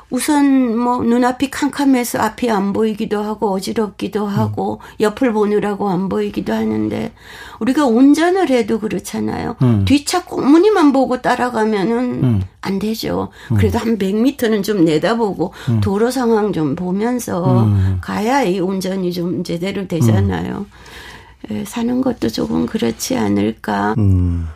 우선 0.09 0.79
뭐 0.79 1.03
눈앞이 1.03 1.51
캄캄해서 1.51 2.19
앞이 2.21 2.49
안 2.51 2.73
보이기도 2.73 3.23
하고 3.23 3.53
어지럽기도 3.53 4.27
하고 4.27 4.81
음. 4.81 4.97
옆을 5.01 5.33
보느라고 5.33 5.89
안 5.89 6.09
보이기도 6.09 6.53
하는데 6.53 7.13
우리가 7.59 7.87
운전을 7.87 8.51
해도 8.51 8.79
그렇잖아요. 8.79 9.57
음. 9.63 9.85
뒤차 9.85 10.25
꽁무니만 10.25 10.93
보고 10.93 11.21
따라가면은 11.21 11.99
음. 12.23 12.43
안 12.61 12.79
되죠. 12.79 13.31
음. 13.51 13.57
그래도 13.57 13.79
한 13.79 13.99
100m는 13.99 14.63
좀 14.63 14.85
내다보고 14.85 15.53
음. 15.71 15.81
도로 15.81 16.11
상황 16.13 16.53
좀 16.53 16.77
보면서 16.77 17.65
음. 17.65 17.99
가야 18.01 18.43
이 18.45 18.61
운전이 18.61 19.13
좀 19.13 19.43
제대로 19.43 19.89
되잖아요. 19.89 20.67
예, 21.51 21.65
사는 21.65 22.01
것도 22.01 22.29
조금 22.29 22.67
그렇지 22.67 23.17
않을까. 23.17 23.95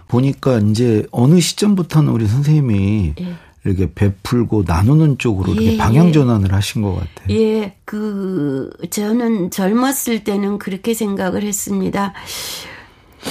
보니까 0.09 0.59
이제 0.59 1.07
어느 1.13 1.39
시점부터는 1.39 2.11
우리 2.11 2.27
선생님이 2.27 3.15
예. 3.21 3.35
이렇게 3.65 3.93
베풀고 3.93 4.65
나누는 4.67 5.19
쪽으로 5.19 5.53
이렇게 5.53 5.75
예, 5.75 5.77
방향 5.77 6.09
예. 6.09 6.13
전환을 6.13 6.49
예. 6.51 6.55
하신 6.55 6.83
것 6.83 6.95
같아요. 6.95 7.37
예, 7.37 7.77
그 7.85 8.71
저는 8.91 9.51
젊었을 9.51 10.25
때는 10.25 10.59
그렇게 10.59 10.95
생각을 10.95 11.43
했습니다. 11.43 12.15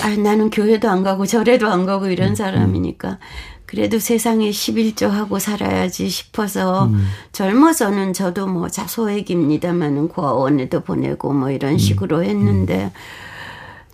아, 0.04 0.16
나는 0.18 0.52
교회도 0.52 0.88
안 0.88 1.04
가고 1.04 1.26
절에도 1.26 1.68
안 1.68 1.86
가고 1.86 2.08
이런 2.08 2.30
음, 2.30 2.32
음. 2.32 2.36
사람이니까 2.36 3.18
그래도 3.66 4.00
세상에 4.00 4.50
11조 4.50 5.10
하고 5.10 5.40
살아야지 5.40 6.10
싶어서 6.10 6.86
음. 6.86 7.08
젊어서는 7.32 8.14
저도 8.14 8.48
뭐 8.48 8.68
자소액입니다만은 8.68 10.08
고아원에도 10.10 10.82
보내고 10.82 11.34
뭐 11.34 11.52
이런 11.52 11.74
음. 11.74 11.78
식으로 11.78 12.24
했는데 12.24 12.86
음. 12.86 12.90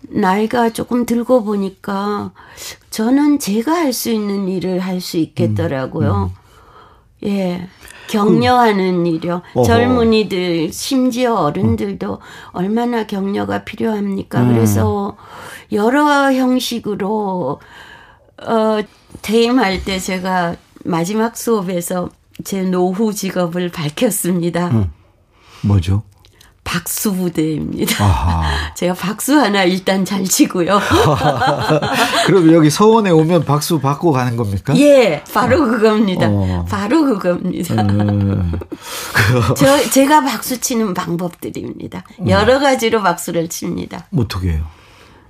나이가 0.09 0.69
조금 0.71 1.05
들고 1.05 1.43
보니까 1.43 2.31
저는 2.89 3.39
제가 3.39 3.73
할 3.73 3.93
수 3.93 4.09
있는 4.09 4.47
일을 4.47 4.79
할 4.79 5.01
수 5.01 5.17
있겠더라고요. 5.17 6.31
음, 7.23 7.27
음. 7.27 7.27
예. 7.29 7.67
격려하는 8.07 9.03
그, 9.03 9.09
일이요. 9.09 9.41
어허. 9.55 9.65
젊은이들, 9.65 10.71
심지어 10.71 11.35
어른들도 11.35 12.13
어. 12.13 12.19
얼마나 12.51 13.07
격려가 13.07 13.63
필요합니까? 13.63 14.41
음. 14.41 14.53
그래서 14.53 15.17
여러 15.71 16.31
형식으로, 16.31 17.59
어, 18.43 18.79
퇴임할 19.23 19.83
때 19.85 19.97
제가 19.97 20.55
마지막 20.83 21.35
수업에서 21.35 22.09
제 22.43 22.61
노후 22.61 23.11
직업을 23.13 23.69
밝혔습니다. 23.69 24.67
음. 24.67 24.91
뭐죠? 25.63 26.03
박수 26.65 27.13
부대입니다. 27.13 28.03
아하. 28.03 28.73
제가 28.75 28.93
박수 28.95 29.39
하나 29.39 29.63
일단 29.63 30.03
잘 30.03 30.25
치고요. 30.25 30.81
그럼 32.27 32.51
여기 32.51 32.69
서원에 32.69 33.11
오면 33.11 33.45
박수 33.45 33.79
받고 33.79 34.11
가는 34.11 34.35
겁니까? 34.35 34.75
예, 34.75 35.23
바로 35.33 35.65
그겁니다. 35.65 36.27
어. 36.29 36.65
바로 36.67 37.05
그겁니다. 37.05 37.75
음. 37.75 38.51
저 39.55 39.89
제가 39.89 40.21
박수 40.21 40.59
치는 40.59 40.93
방법들입니다. 40.93 42.03
여러 42.27 42.59
가지로 42.59 43.01
박수를 43.01 43.47
칩니다. 43.47 44.07
어떻게 44.17 44.49
해요? 44.49 44.65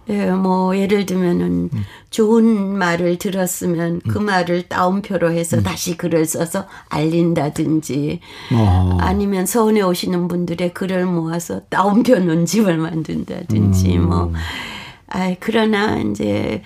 예, 0.10 0.30
뭐 0.32 0.78
예를 0.78 1.06
들면은 1.06 1.70
음. 1.74 1.84
좋은 2.12 2.78
말을 2.78 3.18
들었으면 3.18 4.02
그 4.08 4.20
음. 4.20 4.26
말을 4.26 4.64
따옴표로 4.64 5.32
해서 5.32 5.58
음. 5.58 5.64
다시 5.64 5.98
글을 5.98 6.26
써서 6.26 6.68
알린다든지 6.90 8.20
어. 8.54 8.98
아니면 9.02 9.46
서원에 9.46 9.82
오시는 9.82 10.28
분들의 10.28 10.74
글을 10.74 11.06
모아서 11.06 11.62
따옴표 11.70 12.20
논집을 12.20 12.78
만든다든지 12.78 13.98
음. 13.98 14.10
뭐 14.10 14.34
아, 15.08 15.36
그러나 15.40 15.98
이제 15.98 16.62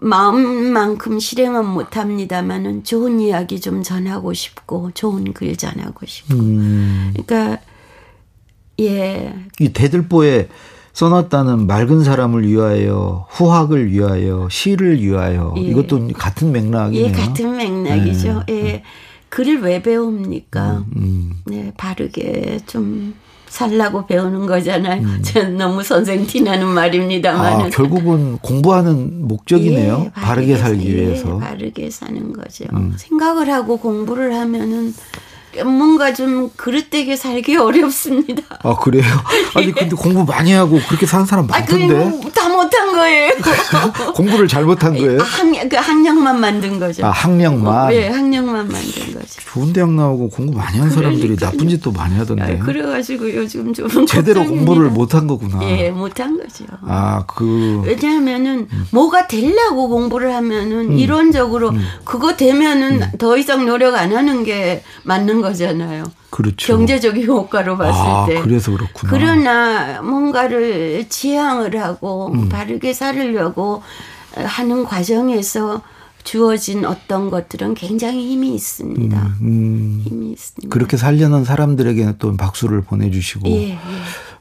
마음만큼 0.00 1.18
실행은 1.18 1.66
못 1.66 1.96
합니다만은 1.96 2.84
좋은 2.84 3.20
이야기 3.20 3.60
좀 3.60 3.82
전하고 3.82 4.34
싶고 4.34 4.90
좋은 4.94 5.32
글 5.32 5.56
전하고 5.56 6.04
싶고. 6.06 6.34
음. 6.34 7.14
그러니까 7.14 7.62
예. 8.80 9.34
이 9.60 9.72
대들보에 9.72 10.48
써놨다는 10.96 11.66
맑은 11.66 12.04
사람을 12.04 12.48
위하여, 12.48 13.26
후학을 13.28 13.92
위하여, 13.92 14.48
시를 14.50 14.98
위하여. 15.02 15.52
예. 15.58 15.60
이것도 15.60 16.08
같은 16.14 16.52
맥락이네요. 16.52 17.08
예, 17.08 17.12
같은 17.12 17.54
맥락이죠. 17.54 18.44
네. 18.46 18.54
예. 18.54 18.82
글을 19.28 19.60
왜 19.60 19.82
배웁니까? 19.82 20.70
음, 20.70 20.92
음. 20.96 21.42
네, 21.44 21.70
바르게 21.76 22.60
좀 22.64 23.14
살라고 23.46 24.06
배우는 24.06 24.46
거잖아요. 24.46 25.02
음. 25.02 25.20
전 25.22 25.58
너무 25.58 25.82
선생 25.82 26.26
티나는 26.26 26.66
말입니다만. 26.66 27.60
아, 27.60 27.68
결국은 27.68 28.38
공부하는 28.38 29.28
목적이네요. 29.28 30.04
예, 30.06 30.10
바르게, 30.12 30.54
바르게, 30.54 30.56
살기 30.56 30.96
위해서. 30.96 31.36
예, 31.36 31.40
바르게 31.46 31.90
사는 31.90 32.32
거죠. 32.32 32.64
음. 32.72 32.94
생각을 32.96 33.50
하고 33.52 33.76
공부를 33.76 34.34
하면은 34.34 34.94
뭔가 35.64 36.12
좀 36.12 36.50
그릇되게 36.56 37.16
살기 37.16 37.56
어렵습니다. 37.56 38.42
아 38.62 38.74
그래요? 38.76 39.04
아니 39.54 39.72
근데 39.72 39.94
공부 39.96 40.24
많이 40.24 40.52
하고 40.52 40.78
그렇게 40.88 41.06
사는 41.06 41.24
사람 41.26 41.46
많던데. 41.46 41.94
아, 41.96 42.30
다 42.34 42.48
못한 42.48 42.92
거예요. 42.92 43.32
공부를 44.14 44.48
잘 44.48 44.64
못한 44.64 44.94
거예요? 44.96 45.18
학, 45.20 45.68
그 45.68 45.76
학력만 45.76 46.40
만든 46.40 46.78
거죠. 46.78 47.06
아 47.06 47.10
학력만. 47.10 47.88
네, 47.90 48.08
학력만 48.08 48.68
만든 48.68 49.14
거죠. 49.14 49.40
좋은 49.52 49.72
대학 49.72 49.90
나오고 49.92 50.30
공부 50.30 50.56
많이 50.56 50.78
한 50.78 50.90
사람들이 50.90 51.36
그러니까요. 51.36 51.50
나쁜 51.50 51.68
짓도 51.68 51.92
많이 51.92 52.16
하던데. 52.16 52.58
아, 52.60 52.64
그래가지고 52.64 53.34
요즘 53.34 53.72
좀 53.72 53.88
제대로 54.06 54.44
공부를 54.44 54.90
못한 54.90 55.26
거구나. 55.26 55.60
예, 55.62 55.90
못한 55.90 56.36
거죠. 56.36 56.64
아 56.82 57.24
그. 57.26 57.82
왜냐하면은 57.86 58.68
음. 58.70 58.86
뭐가 58.90 59.26
되려고 59.26 59.88
공부를 59.88 60.34
하면은 60.34 60.90
음. 60.92 60.98
이론적으로 60.98 61.70
음. 61.70 61.84
그거 62.04 62.36
되면은 62.36 63.02
음. 63.02 63.10
더 63.18 63.36
이상 63.36 63.66
노력 63.66 63.94
안 63.94 64.14
하는 64.14 64.44
게 64.44 64.82
맞는 65.04 65.40
거. 65.40 65.45
거잖아요. 65.46 66.04
그렇죠. 66.30 66.76
경제적인 66.76 67.24
효과로 67.26 67.76
봤을 67.76 68.00
아, 68.00 68.26
때. 68.26 68.40
그래서 68.40 68.72
그렇구나. 68.72 69.10
그러나 69.10 70.02
뭔가를 70.02 71.06
지향을 71.08 71.80
하고 71.80 72.32
음. 72.32 72.48
바르게 72.48 72.92
살으려고 72.92 73.82
하는 74.34 74.84
과정에서 74.84 75.82
주어진 76.24 76.84
어떤 76.84 77.30
것들은 77.30 77.74
굉장히 77.74 78.32
힘이 78.32 78.54
있습니다. 78.56 79.16
음, 79.16 79.36
음. 79.40 80.02
힘이 80.04 80.32
있습니다. 80.32 80.72
그렇게 80.72 80.96
살려는 80.96 81.44
사람들에게는 81.44 82.16
또 82.18 82.36
박수를 82.36 82.80
보내주시고. 82.82 83.48
예, 83.48 83.70
예. 83.70 83.78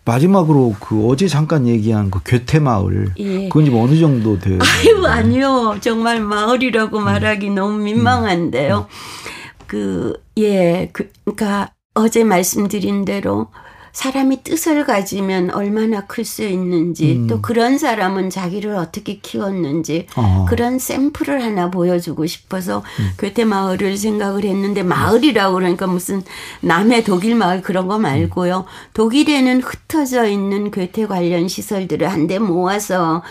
마지막으로 0.04 0.76
그 0.80 1.08
어제 1.08 1.28
잠깐 1.28 1.68
얘기한 1.68 2.12
그 2.12 2.20
괴테 2.24 2.60
마을 2.60 3.12
예. 3.18 3.48
그건 3.50 3.66
지금 3.66 3.80
어느 3.80 3.98
정도 3.98 4.38
돼요? 4.40 4.60
아유 4.62 5.04
아니요 5.04 5.78
정말 5.82 6.22
마을이라고 6.22 7.00
말하기 7.00 7.50
음. 7.50 7.56
너무 7.56 7.78
민망한데요. 7.80 8.88
음. 8.88 9.36
그, 9.68 10.14
예, 10.38 10.90
그, 10.94 11.12
그니까 11.24 11.72
어제 11.94 12.24
말씀드린 12.24 13.06
대로 13.06 13.48
사람이 13.96 14.44
뜻을 14.44 14.84
가지면 14.84 15.52
얼마나 15.52 16.06
클 16.06 16.26
수 16.26 16.44
있는지 16.44 17.14
음. 17.14 17.28
또 17.28 17.42
그런 17.42 17.78
사람은 17.78 18.30
자기를 18.30 18.76
어떻게 18.76 19.20
키웠는지 19.20 20.08
어. 20.18 20.46
그런 20.50 20.80
샘플을 20.80 21.42
하나 21.42 21.72
보여주고 21.72 22.26
싶어서 22.26 22.84
음. 23.00 23.12
교태 23.18 23.46
마을을 23.46 23.96
생각을 23.96 24.44
했는데 24.44 24.84
마을이라고 24.84 25.54
그러니까 25.54 25.88
무슨 25.88 26.24
남의 26.60 27.06
독일 27.06 27.36
마을 27.36 27.62
그런 27.62 27.88
거 27.88 27.98
말고요. 27.98 28.66
독일에는 28.94 29.62
흩어져 29.62 30.26
있는 30.28 30.72
교태 30.72 31.08
관련 31.08 31.48
시설들을 31.48 32.12
한데 32.12 32.38
모아서 32.38 33.24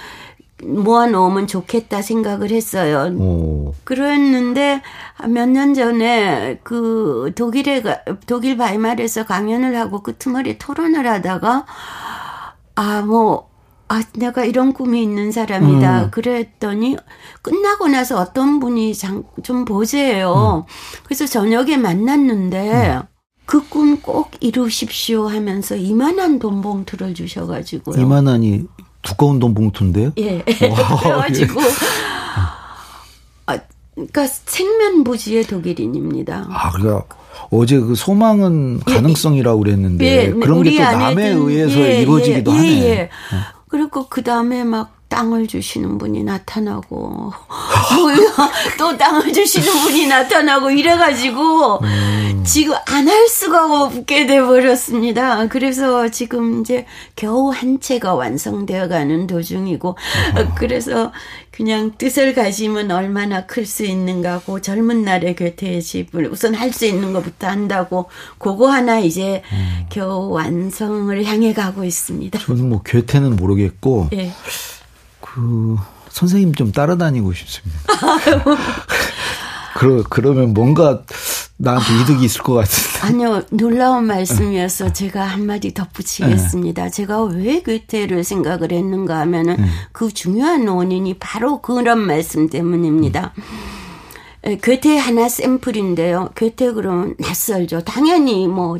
모아놓으면 0.66 1.46
좋겠다 1.46 2.02
생각을 2.02 2.50
했어요. 2.50 3.14
오. 3.18 3.74
그랬는데 3.84 4.82
몇 5.28 5.46
년 5.48 5.74
전에 5.74 6.58
그 6.64 7.32
독일에 7.36 7.82
독일 8.26 8.56
바이마르에서 8.56 9.24
강연을 9.24 9.76
하고 9.76 10.02
끄트머리 10.02 10.58
토론을 10.58 11.06
하다가 11.06 11.66
아뭐 12.74 13.48
아, 13.86 14.02
내가 14.16 14.44
이런 14.44 14.72
꿈이 14.72 15.02
있는 15.02 15.30
사람이다. 15.30 16.04
음. 16.04 16.10
그랬더니 16.10 16.96
끝나고 17.42 17.88
나서 17.88 18.18
어떤 18.18 18.58
분이 18.58 18.94
장, 18.94 19.24
좀 19.42 19.64
보세요. 19.66 20.64
음. 20.66 21.02
그래서 21.04 21.26
저녁에 21.26 21.76
만났는데 21.76 22.96
음. 22.96 23.02
그꿈 23.46 23.98
꼭 24.00 24.30
이루십시오 24.40 25.28
하면서 25.28 25.76
이만한 25.76 26.38
돈 26.38 26.62
봉투를 26.62 27.12
주셔가지고요. 27.12 28.00
이만한이 28.00 28.64
두꺼운 29.04 29.38
돈 29.38 29.54
봉투인데요? 29.54 30.12
예. 30.18 30.38
그래가지고 30.42 31.60
아, 33.46 33.58
그러니까 33.94 34.26
생면부지의 34.26 35.44
독일인입니다. 35.44 36.46
아, 36.50 36.70
그러니까 36.72 37.04
어제 37.50 37.78
그 37.78 37.94
소망은 37.94 38.80
예, 38.88 38.94
가능성이라고 38.94 39.58
그랬는데 39.60 40.04
예, 40.26 40.30
그런 40.32 40.62
게 40.62 40.76
또 40.76 40.82
남에 40.82 41.28
의해서 41.30 41.78
예, 41.80 42.00
이루어지기도 42.02 42.52
예, 42.52 42.56
하네. 42.56 42.70
예. 42.88 43.10
그리고 43.68 44.08
그 44.08 44.22
다음에 44.22 44.64
막 44.64 44.94
땅을 45.14 45.46
주시는 45.46 45.96
분이 45.98 46.24
나타나고 46.24 47.32
또 48.78 48.96
땅을 48.98 49.32
주시는 49.32 49.72
분이 49.84 50.08
나타나고 50.08 50.70
이래가지고 50.70 51.78
음. 51.82 52.42
지금 52.44 52.74
안 52.86 53.04
할 53.04 53.28
수가 53.28 53.82
없게 53.84 54.26
돼 54.26 54.40
버렸습니다. 54.40 55.46
그래서 55.46 56.08
지금 56.08 56.60
이제 56.62 56.84
겨우 57.14 57.50
한 57.52 57.78
채가 57.80 58.14
완성되어 58.14 58.88
가는 58.88 59.26
도중이고 59.28 59.88
어. 59.88 60.54
그래서 60.56 61.12
그냥 61.52 61.92
뜻을 61.96 62.34
가지면 62.34 62.90
얼마나 62.90 63.46
클 63.46 63.64
수 63.66 63.84
있는가 63.84 64.40
고 64.40 64.60
젊은 64.60 65.04
날에 65.04 65.34
교태의 65.34 65.80
집을 65.82 66.26
우선 66.26 66.54
할 66.54 66.72
수 66.72 66.86
있는 66.86 67.12
것부터 67.12 67.46
한다고 67.46 68.06
그거 68.38 68.68
하나 68.68 68.98
이제 68.98 69.42
음. 69.52 69.86
겨우 69.90 70.30
완성을 70.30 71.24
향해 71.24 71.52
가고 71.54 71.84
있습니다. 71.84 72.40
저는 72.40 72.68
뭐 72.68 72.82
교태는 72.84 73.36
모르겠고 73.36 74.08
예. 74.14 74.32
그 75.34 75.76
선생님 76.10 76.54
좀 76.54 76.70
따라다니고 76.70 77.32
싶습니다. 77.32 77.80
그러, 79.76 80.04
그러면 80.08 80.54
뭔가 80.54 81.02
나한테 81.56 81.86
아, 81.92 82.02
이득이 82.02 82.24
있을 82.24 82.42
것 82.42 82.54
같은데. 82.54 83.00
아니요, 83.00 83.42
놀라운 83.50 84.04
말씀이어서 84.04 84.92
제가 84.92 85.24
한마디 85.24 85.74
덧붙이겠습니다. 85.74 86.84
네. 86.84 86.90
제가 86.90 87.24
왜 87.24 87.62
괴테를 87.62 88.22
생각을 88.22 88.70
했는가 88.70 89.18
하면은 89.20 89.56
네. 89.56 89.66
그 89.90 90.12
중요한 90.12 90.68
원인이 90.68 91.14
바로 91.18 91.60
그런 91.60 91.98
말씀 91.98 92.48
때문입니다. 92.48 93.32
음. 93.36 94.58
괴테 94.62 94.98
하나 94.98 95.28
샘플인데요. 95.28 96.30
괴테 96.36 96.72
그러면 96.72 97.16
낯설죠. 97.18 97.80
당연히 97.80 98.46
뭐 98.46 98.78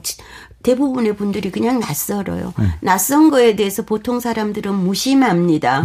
대부분의 0.63 1.17
분들이 1.17 1.51
그냥 1.51 1.81
낯설어요. 1.81 2.55
네. 2.57 2.67
낯선 2.81 3.31
거에 3.31 3.57
대해서 3.57 3.83
보통 3.83 4.21
사람들은 4.21 4.73
무심합니다. 4.73 5.83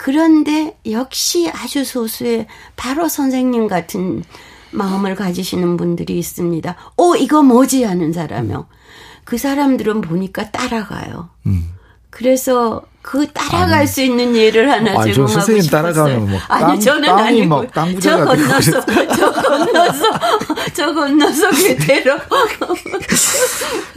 음. 0.00 0.02
그런데 0.02 0.76
역시 0.90 1.50
아주 1.52 1.84
소수의 1.84 2.46
바로 2.76 3.08
선생님 3.08 3.68
같은 3.68 4.24
마음을 4.70 5.14
가지시는 5.14 5.76
분들이 5.76 6.18
있습니다. 6.18 6.74
오, 6.96 7.12
어, 7.12 7.16
이거 7.16 7.42
뭐지? 7.42 7.84
하는 7.84 8.12
사람이요. 8.12 8.66
그 9.24 9.36
사람들은 9.36 10.00
보니까 10.00 10.50
따라가요. 10.50 11.28
음. 11.46 11.74
그래서 12.08 12.82
그 13.02 13.26
따라갈 13.32 13.80
아니, 13.80 13.86
수 13.86 14.02
있는 14.02 14.36
예를 14.36 14.70
하나 14.70 15.00
아, 15.00 15.04
제공하고 15.04 15.28
선생님 15.28 15.62
싶었어요. 15.62 15.92
따라가면 15.92 16.30
뭐 16.30 16.38
땅, 16.38 16.70
아니 16.70 16.80
저는 16.80 17.08
아니고 17.08 17.66
저 18.00 18.24
건너서 18.24 18.84
저 19.16 19.32
건너서 19.32 20.04
저 20.74 20.94
건너서 20.94 21.50
그대로 21.50 22.18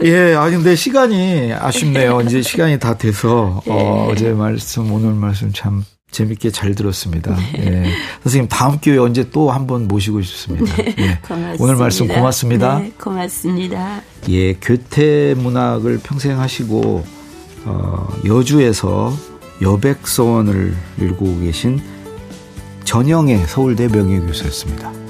예, 0.04 0.34
아 0.34 0.48
근데 0.48 0.74
시간이 0.74 1.52
아쉽네요. 1.52 2.20
이제 2.22 2.40
시간이 2.40 2.78
다 2.78 2.96
돼서 2.96 3.60
어, 3.66 4.06
네. 4.06 4.12
어제 4.12 4.30
말씀 4.30 4.90
오늘 4.90 5.12
말씀 5.12 5.52
참 5.52 5.84
재밌게 6.14 6.50
잘 6.50 6.74
들었습니다. 6.74 7.34
네. 7.34 7.52
예. 7.58 7.90
선생님 8.22 8.48
다음 8.48 8.78
기회에 8.78 8.98
언제 8.98 9.28
또 9.30 9.50
한번 9.50 9.88
모시고 9.88 10.22
싶습니다. 10.22 10.76
네, 10.76 10.94
예. 10.98 11.18
오늘 11.58 11.76
말씀 11.76 12.06
고맙습니다. 12.06 12.78
네, 12.78 12.92
고맙습니다. 12.98 14.00
예, 14.28 14.54
교태 14.54 15.34
문학을 15.34 16.00
평생 16.02 16.40
하시고 16.40 17.04
어, 17.64 18.08
여주에서 18.24 19.12
여백서원을 19.60 20.74
읽고 21.00 21.40
계신 21.40 21.80
전영의 22.84 23.46
서울대 23.46 23.88
명예교수였습니다. 23.88 25.03